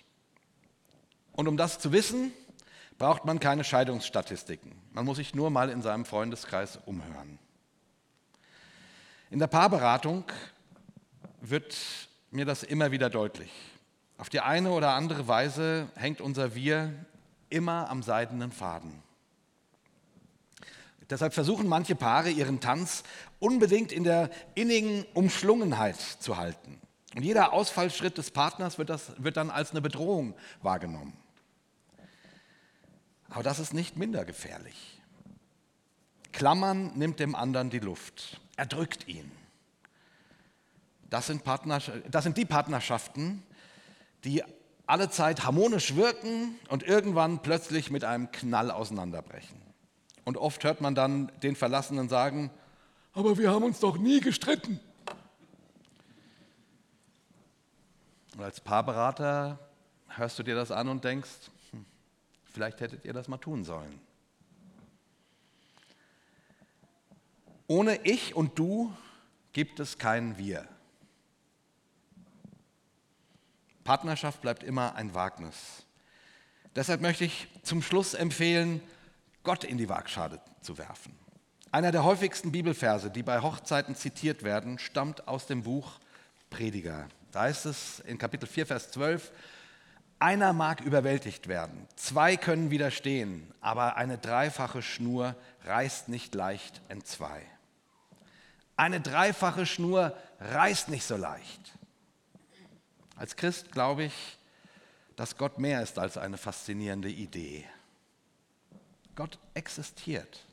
Und 1.33 1.49
um 1.49 1.57
das 1.57 1.81
zu 1.81 1.91
wissen, 1.91 2.33
braucht 2.97 3.25
man 3.25 3.41
keine 3.41 3.65
Scheidungsstatistiken. 3.65 4.73
Man 4.93 5.05
muss 5.05 5.17
sich 5.17 5.35
nur 5.35 5.51
mal 5.51 5.69
in 5.69 5.83
seinem 5.83 6.05
Freundeskreis 6.05 6.79
umhören. 6.87 7.41
In 9.31 9.41
der 9.41 9.47
Paarberatung 9.49 10.25
wird 11.41 11.77
mir 12.31 12.45
das 12.45 12.63
immer 12.63 12.91
wieder 12.91 13.11
deutlich. 13.11 13.51
Auf 14.19 14.29
die 14.29 14.41
eine 14.41 14.71
oder 14.71 14.95
andere 14.95 15.27
Weise 15.29 15.89
hängt 15.95 16.21
unser 16.21 16.55
Wir 16.55 16.95
immer 17.49 17.89
am 17.89 18.03
seidenen 18.03 18.53
Faden. 18.53 19.03
Deshalb 21.09 21.35
versuchen 21.35 21.67
manche 21.67 21.97
Paare 21.97 22.31
ihren 22.31 22.61
Tanz 22.61 23.03
unbedingt 23.41 23.91
in 23.91 24.05
der 24.05 24.31
innigen 24.55 25.05
Umschlungenheit 25.13 25.97
zu 25.97 26.37
halten. 26.37 26.81
Und 27.17 27.25
jeder 27.25 27.53
Ausfallschritt 27.53 28.17
des 28.17 28.31
Partners 28.31 28.79
wird, 28.79 28.91
das, 28.91 29.13
wird 29.19 29.37
dann 29.37 29.51
als 29.51 29.73
eine 29.73 29.81
Bedrohung 29.81 30.35
wahrgenommen. 30.63 31.17
Aber 33.29 33.43
das 33.43 33.59
ist 33.59 33.75
nicht 33.75 33.97
minder 33.97 34.25
gefährlich. 34.25 35.01
Klammern 36.31 36.93
nimmt 36.97 37.19
dem 37.19 37.35
anderen 37.35 37.71
die 37.71 37.81
Luft, 37.81 38.41
er 38.57 38.67
drückt 38.67 39.09
ihn. 39.09 39.33
Das 41.11 41.27
sind, 41.27 41.43
das 41.47 42.25
sind 42.25 42.37
die 42.37 42.45
Partnerschaften, 42.45 43.43
die 44.25 44.43
alle 44.87 45.11
Zeit 45.11 45.45
harmonisch 45.45 45.97
wirken 45.97 46.57
und 46.69 46.83
irgendwann 46.85 47.43
plötzlich 47.43 47.91
mit 47.91 48.05
einem 48.05 48.31
Knall 48.33 48.71
auseinanderbrechen. 48.71 49.61
Und 50.25 50.37
oft 50.37 50.63
hört 50.65 50.81
man 50.81 50.95
dann 50.95 51.31
den 51.43 51.57
Verlassenen 51.57 52.09
sagen, 52.09 52.51
aber 53.13 53.39
wir 53.39 53.51
haben 53.51 53.65
uns 53.65 53.81
doch 53.81 53.99
nie 53.99 54.21
gestritten. 54.21 54.81
Und 58.37 58.43
als 58.43 58.61
Paarberater 58.61 59.59
hörst 60.09 60.39
du 60.39 60.43
dir 60.43 60.55
das 60.55 60.71
an 60.71 60.89
und 60.89 61.05
denkst, 61.05 61.51
hm, 61.71 61.85
vielleicht 62.45 62.81
hättet 62.81 63.05
ihr 63.05 63.13
das 63.13 63.29
mal 63.29 63.39
tun 63.39 63.65
sollen. 63.65 64.01
Ohne 67.67 68.01
ich 68.05 68.35
und 68.35 68.59
du 68.59 68.93
gibt 69.53 69.79
es 69.81 69.99
kein 69.99 70.39
Wir. 70.39 70.67
Partnerschaft 73.91 74.41
bleibt 74.41 74.63
immer 74.63 74.95
ein 74.95 75.15
Wagnis. 75.15 75.57
Deshalb 76.77 77.01
möchte 77.01 77.25
ich 77.25 77.49
zum 77.65 77.83
Schluss 77.83 78.15
empfehlen, 78.15 78.81
Gott 79.43 79.65
in 79.65 79.79
die 79.79 79.89
Waagschale 79.89 80.41
zu 80.61 80.79
werfen. 80.79 81.13
Einer 81.73 81.91
der 81.91 82.05
häufigsten 82.05 82.53
Bibelverse, 82.53 83.11
die 83.11 83.25
bei 83.25 83.43
Hochzeiten 83.43 83.97
zitiert 83.97 84.45
werden, 84.45 84.79
stammt 84.79 85.27
aus 85.27 85.49
dem 85.49 85.65
Buch 85.65 85.99
Prediger. 86.51 87.09
Da 87.33 87.41
heißt 87.41 87.67
es 87.67 87.99
in 88.07 88.17
Kapitel 88.17 88.47
4, 88.47 88.67
Vers 88.67 88.93
12, 88.93 89.33
einer 90.21 90.53
mag 90.53 90.83
überwältigt 90.83 91.49
werden, 91.49 91.89
zwei 91.97 92.37
können 92.37 92.71
widerstehen, 92.71 93.53
aber 93.61 93.97
eine 93.97 94.19
dreifache 94.19 94.83
Schnur 94.83 95.35
reißt 95.65 96.09
nicht 96.09 96.37
leicht 96.37 96.81
entzwei. 96.87 97.43
Eine 98.77 99.01
dreifache 99.01 99.67
Schnur 99.67 100.17
reißt 100.39 100.91
nicht 100.91 101.05
so 101.05 101.17
leicht. 101.17 101.80
Als 103.21 103.37
Christ 103.37 103.71
glaube 103.71 104.05
ich, 104.05 104.15
dass 105.15 105.37
Gott 105.37 105.59
mehr 105.59 105.83
ist 105.83 105.99
als 105.99 106.17
eine 106.17 106.39
faszinierende 106.39 107.11
Idee. 107.11 107.67
Gott 109.15 109.39
existiert. 109.53 110.47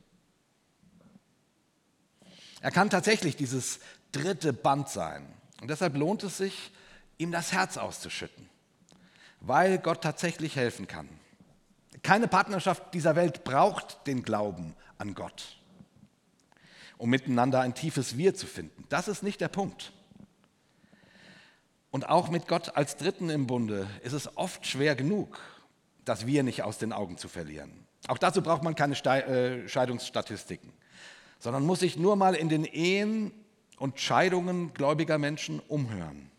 Er 2.59 2.71
kann 2.71 2.89
tatsächlich 2.89 3.37
dieses 3.37 3.79
dritte 4.11 4.51
Band 4.51 4.89
sein. 4.89 5.25
Und 5.61 5.69
deshalb 5.69 5.95
lohnt 5.95 6.23
es 6.23 6.39
sich, 6.39 6.71
ihm 7.17 7.31
das 7.31 7.53
Herz 7.53 7.77
auszuschütten, 7.77 8.49
weil 9.39 9.77
Gott 9.77 10.01
tatsächlich 10.01 10.57
helfen 10.57 10.89
kann. 10.89 11.07
Keine 12.03 12.27
Partnerschaft 12.27 12.93
dieser 12.93 13.15
Welt 13.15 13.45
braucht 13.45 14.05
den 14.07 14.23
Glauben 14.23 14.75
an 14.97 15.15
Gott, 15.15 15.57
um 16.97 17.09
miteinander 17.09 17.61
ein 17.61 17.75
tiefes 17.75 18.17
Wir 18.17 18.35
zu 18.35 18.45
finden. 18.45 18.83
Das 18.89 19.07
ist 19.07 19.23
nicht 19.23 19.39
der 19.39 19.47
Punkt. 19.47 19.93
Und 21.97 22.09
auch 22.09 22.29
mit 22.29 22.47
Gott 22.47 22.77
als 22.77 22.95
Dritten 22.95 23.31
im 23.31 23.47
Bunde 23.47 23.87
ist 24.03 24.13
es 24.13 24.37
oft 24.37 24.67
schwer 24.67 24.95
genug, 24.95 25.39
das 26.05 26.27
Wir 26.27 26.43
nicht 26.43 26.61
aus 26.61 26.77
den 26.77 26.93
Augen 26.93 27.17
zu 27.17 27.27
verlieren. 27.27 27.87
Auch 28.07 28.19
dazu 28.19 28.43
braucht 28.43 28.61
man 28.61 28.75
keine 28.75 28.93
äh, 28.93 29.67
Scheidungsstatistiken, 29.67 30.71
sondern 31.39 31.65
muss 31.65 31.79
sich 31.79 31.97
nur 31.97 32.15
mal 32.15 32.35
in 32.35 32.49
den 32.49 32.65
Ehen 32.65 33.31
und 33.79 33.99
Scheidungen 33.99 34.75
gläubiger 34.75 35.17
Menschen 35.17 35.59
umhören. 35.59 36.29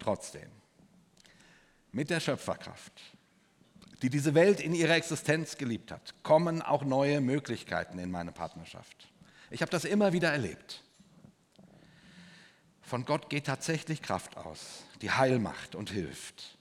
Trotzdem, 0.00 0.50
mit 1.92 2.10
der 2.10 2.18
Schöpferkraft, 2.18 2.92
die 4.02 4.10
diese 4.10 4.34
Welt 4.34 4.58
in 4.58 4.74
ihrer 4.74 4.96
Existenz 4.96 5.58
geliebt 5.58 5.92
hat, 5.92 6.12
kommen 6.24 6.60
auch 6.60 6.82
neue 6.82 7.20
Möglichkeiten 7.20 8.00
in 8.00 8.10
meine 8.10 8.32
Partnerschaft. 8.32 9.06
Ich 9.48 9.62
habe 9.62 9.70
das 9.70 9.84
immer 9.84 10.12
wieder 10.12 10.32
erlebt. 10.32 10.82
Von 12.86 13.04
Gott 13.04 13.28
geht 13.28 13.46
tatsächlich 13.46 14.00
Kraft 14.00 14.36
aus, 14.36 14.84
die 15.02 15.10
Heilmacht 15.10 15.74
und 15.74 15.90
hilft. 15.90 16.56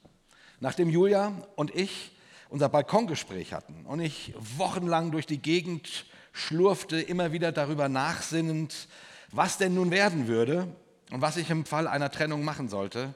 Nachdem 0.59 0.89
Julia 0.89 1.47
und 1.55 1.73
ich 1.75 2.17
unser 2.49 2.67
Balkongespräch 2.67 3.53
hatten 3.53 3.85
und 3.85 3.99
ich 3.99 4.33
wochenlang 4.57 5.11
durch 5.11 5.27
die 5.27 5.37
Gegend 5.37 6.07
schlurfte, 6.31 6.99
immer 6.99 7.31
wieder 7.31 7.51
darüber 7.51 7.89
nachsinnend, 7.89 8.87
was 9.31 9.59
denn 9.59 9.75
nun 9.75 9.91
werden 9.91 10.27
würde 10.27 10.75
und 11.11 11.21
was 11.21 11.37
ich 11.37 11.51
im 11.51 11.63
Fall 11.63 11.87
einer 11.87 12.09
Trennung 12.09 12.43
machen 12.43 12.69
sollte, 12.69 13.13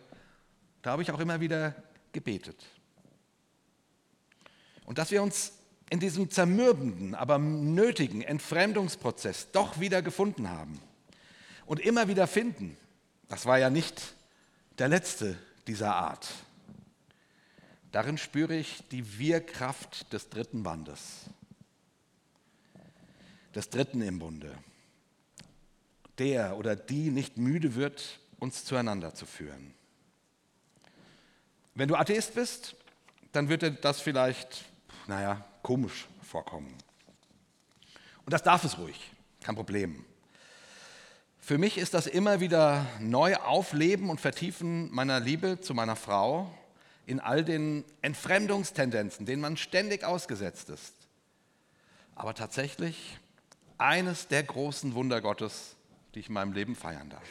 da 0.84 0.92
habe 0.92 1.02
ich 1.02 1.12
auch 1.12 1.20
immer 1.20 1.40
wieder 1.40 1.74
gebetet. 2.12 2.64
Und 4.86 5.00
dass 5.00 5.10
wir 5.10 5.24
uns 5.24 5.54
in 5.90 6.00
diesem 6.00 6.30
zermürbenden, 6.30 7.16
aber 7.16 7.40
nötigen 7.40 8.22
Entfremdungsprozess 8.22 9.52
doch 9.52 9.80
wieder 9.80 10.04
gefunden 10.04 10.48
haben 10.48 10.80
und 11.66 11.80
immer 11.80 12.08
wieder 12.08 12.28
finden, 12.28 12.78
das 13.30 13.46
war 13.46 13.58
ja 13.58 13.70
nicht 13.70 14.16
der 14.78 14.88
letzte 14.90 15.38
dieser 15.68 15.96
Art. 15.96 16.28
Darin 17.92 18.18
spüre 18.18 18.56
ich 18.56 18.84
die 18.92 19.18
Wirkkraft 19.18 20.12
des 20.14 20.30
dritten 20.30 20.64
Bandes, 20.64 21.26
des 23.56 23.70
dritten 23.70 24.02
im 24.02 24.20
Bunde. 24.20 24.56
Der 26.18 26.58
oder 26.58 26.76
die 26.76 27.10
nicht 27.10 27.38
müde 27.38 27.76
wird, 27.76 28.20
uns 28.40 28.66
zueinander 28.66 29.16
zu 29.16 29.26
führen. 29.26 29.74
Wenn 31.76 31.88
du 31.88 31.96
Atheist 31.96 32.36
bist, 32.36 32.76
dann 33.32 33.48
wird 33.48 33.62
dir 33.62 33.72
das 33.72 34.02
vielleicht, 34.02 34.66
naja, 35.08 35.46
komisch 35.64 36.08
vorkommen. 36.22 36.76
Und 38.26 38.34
das 38.34 38.44
darf 38.44 38.64
es 38.64 38.78
ruhig, 38.78 39.12
kein 39.42 39.56
Problem. 39.56 40.06
Für 41.50 41.58
mich 41.58 41.80
ist 41.80 41.96
das 41.96 42.06
immer 42.06 42.42
wieder 42.42 42.86
neu 43.00 43.36
Aufleben 43.38 44.12
und 44.12 44.22
Vertiefen 44.22 44.94
meiner 44.94 45.20
Liebe 45.20 45.60
zu 45.60 45.74
meiner 45.74 45.96
Frau 45.96 46.48
in 47.08 47.20
all 47.20 47.44
den 47.44 47.84
Entfremdungstendenzen, 48.04 49.26
denen 49.26 49.42
man 49.42 49.58
ständig 49.58 50.04
ausgesetzt 50.04 50.70
ist. 50.70 50.94
Aber 52.14 52.36
tatsächlich 52.36 53.18
eines 53.80 54.28
der 54.28 54.44
großen 54.44 54.94
Wunder 54.94 55.22
Gottes, 55.22 55.76
die 56.14 56.20
ich 56.20 56.28
in 56.28 56.36
meinem 56.36 56.54
Leben 56.54 56.76
feiern 56.76 57.10
darf. 57.10 57.26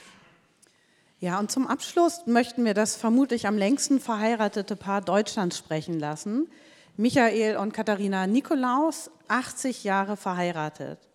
Ja, 1.20 1.38
und 1.38 1.52
zum 1.52 1.68
Abschluss 1.68 2.26
möchten 2.26 2.64
wir 2.64 2.74
das 2.74 2.96
vermutlich 2.96 3.46
am 3.46 3.57
längsten 3.57 4.00
verheiratete 4.00 4.74
Paar 4.74 5.00
Deutschlands 5.00 5.57
sprechen 5.57 5.96
lassen. 5.96 6.50
Michael 6.96 7.57
und 7.57 7.72
Katharina 7.72 8.26
Nikolaus, 8.26 9.12
80 9.28 9.85
Jahre 9.85 10.16
verheiratet. 10.16 11.08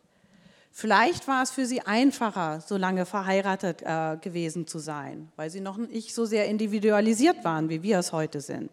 Vielleicht 0.76 1.28
war 1.28 1.44
es 1.44 1.52
für 1.52 1.68
sie 1.68 1.82
einfacher, 1.82 2.60
so 2.60 2.78
lange 2.78 3.06
verheiratet 3.06 3.84
äh, 3.84 4.18
gewesen 4.20 4.66
zu 4.66 4.80
sein, 4.80 5.32
weil 5.36 5.52
sie 5.52 5.62
noch 5.62 5.78
nicht 5.78 6.16
so 6.16 6.26
sehr 6.26 6.48
individualisiert 6.48 7.44
waren, 7.44 7.70
wie 7.70 7.84
wir 7.84 8.00
es 8.00 8.12
heute 8.12 8.42
sind. 8.42 8.72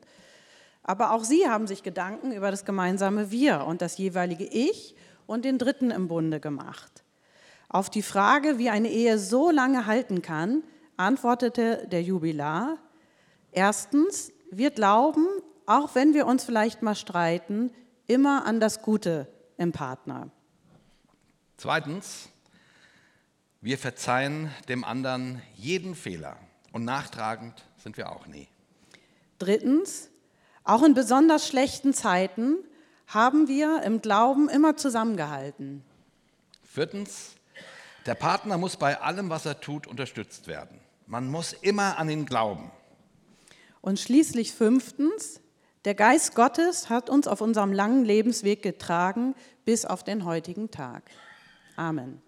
Aber 0.83 1.13
auch 1.13 1.25
sie 1.25 1.47
haben 1.47 1.67
sich 1.67 1.83
Gedanken 1.83 2.33
über 2.33 2.51
das 2.51 2.65
gemeinsame 2.65 3.31
Wir 3.31 3.67
und 3.67 3.83
das 3.83 3.99
jeweilige 3.99 4.45
Ich 4.45 4.95
und 5.27 5.45
den 5.45 5.59
Dritten 5.59 5.91
im 5.91 6.09
Bunde 6.09 6.41
gemacht. 6.41 7.05
Auf 7.69 7.91
die 7.91 8.03
Frage, 8.03 8.57
wie 8.57 8.71
eine 8.71 8.89
Ehe 8.89 9.19
so 9.19 9.51
lange 9.51 9.85
halten 9.85 10.23
kann, 10.23 10.63
antwortete 10.97 11.87
der 11.87 12.03
Jubilar, 12.03 12.79
erstens, 13.53 14.33
wir 14.51 14.71
glauben, 14.71 15.27
auch 15.67 15.95
wenn 15.95 16.15
wir 16.15 16.27
uns 16.27 16.45
vielleicht 16.45 16.81
mal 16.81 16.95
streiten, 16.95 17.71
immer 18.07 18.47
an 18.47 18.59
das 18.59 18.81
Gute 18.81 19.29
im 19.59 19.73
Partner. 19.73 20.31
Zweitens, 21.63 22.31
wir 23.61 23.77
verzeihen 23.77 24.51
dem 24.71 24.83
anderen 24.83 25.43
jeden 25.57 25.95
Fehler 25.95 26.39
und 26.73 26.87
nachtragend 26.87 27.67
sind 27.77 27.99
wir 27.99 28.11
auch 28.13 28.27
nie. 28.27 28.49
Drittens, 29.39 30.09
auch 30.65 30.83
in 30.83 30.95
besonders 30.95 31.47
schlechten 31.47 31.93
Zeiten 31.93 32.57
haben 33.09 33.47
wir 33.47 33.83
im 33.83 34.01
Glauben 34.01 34.49
immer 34.49 34.79
zusammengehalten. 34.79 35.85
Viertens, 36.65 37.33
der 38.07 38.15
Partner 38.15 38.57
muss 38.57 38.79
bei 38.79 38.99
allem, 38.99 39.29
was 39.29 39.45
er 39.45 39.61
tut, 39.61 39.87
unterstützt 39.87 40.47
werden. 40.47 40.81
Man 41.07 41.31
muss 41.31 41.53
immer 41.53 41.99
an 41.99 42.09
ihn 42.09 42.25
glauben. 42.25 42.71
Und 43.83 44.01
schließlich 44.01 44.55
fünftens, 44.55 45.43
der 45.85 45.95
Geist 45.95 46.35
Gottes 46.35 46.89
hat 46.89 47.11
uns 47.11 47.29
auf 47.29 47.43
unserem 47.43 47.75
langen 47.75 48.07
Lebensweg 48.07 48.63
getragen 48.63 49.35
bis 49.67 49.85
auf 49.85 50.03
den 50.03 50.25
heutigen 50.25 50.71
Tag. 50.71 51.03
Amen. 51.81 52.21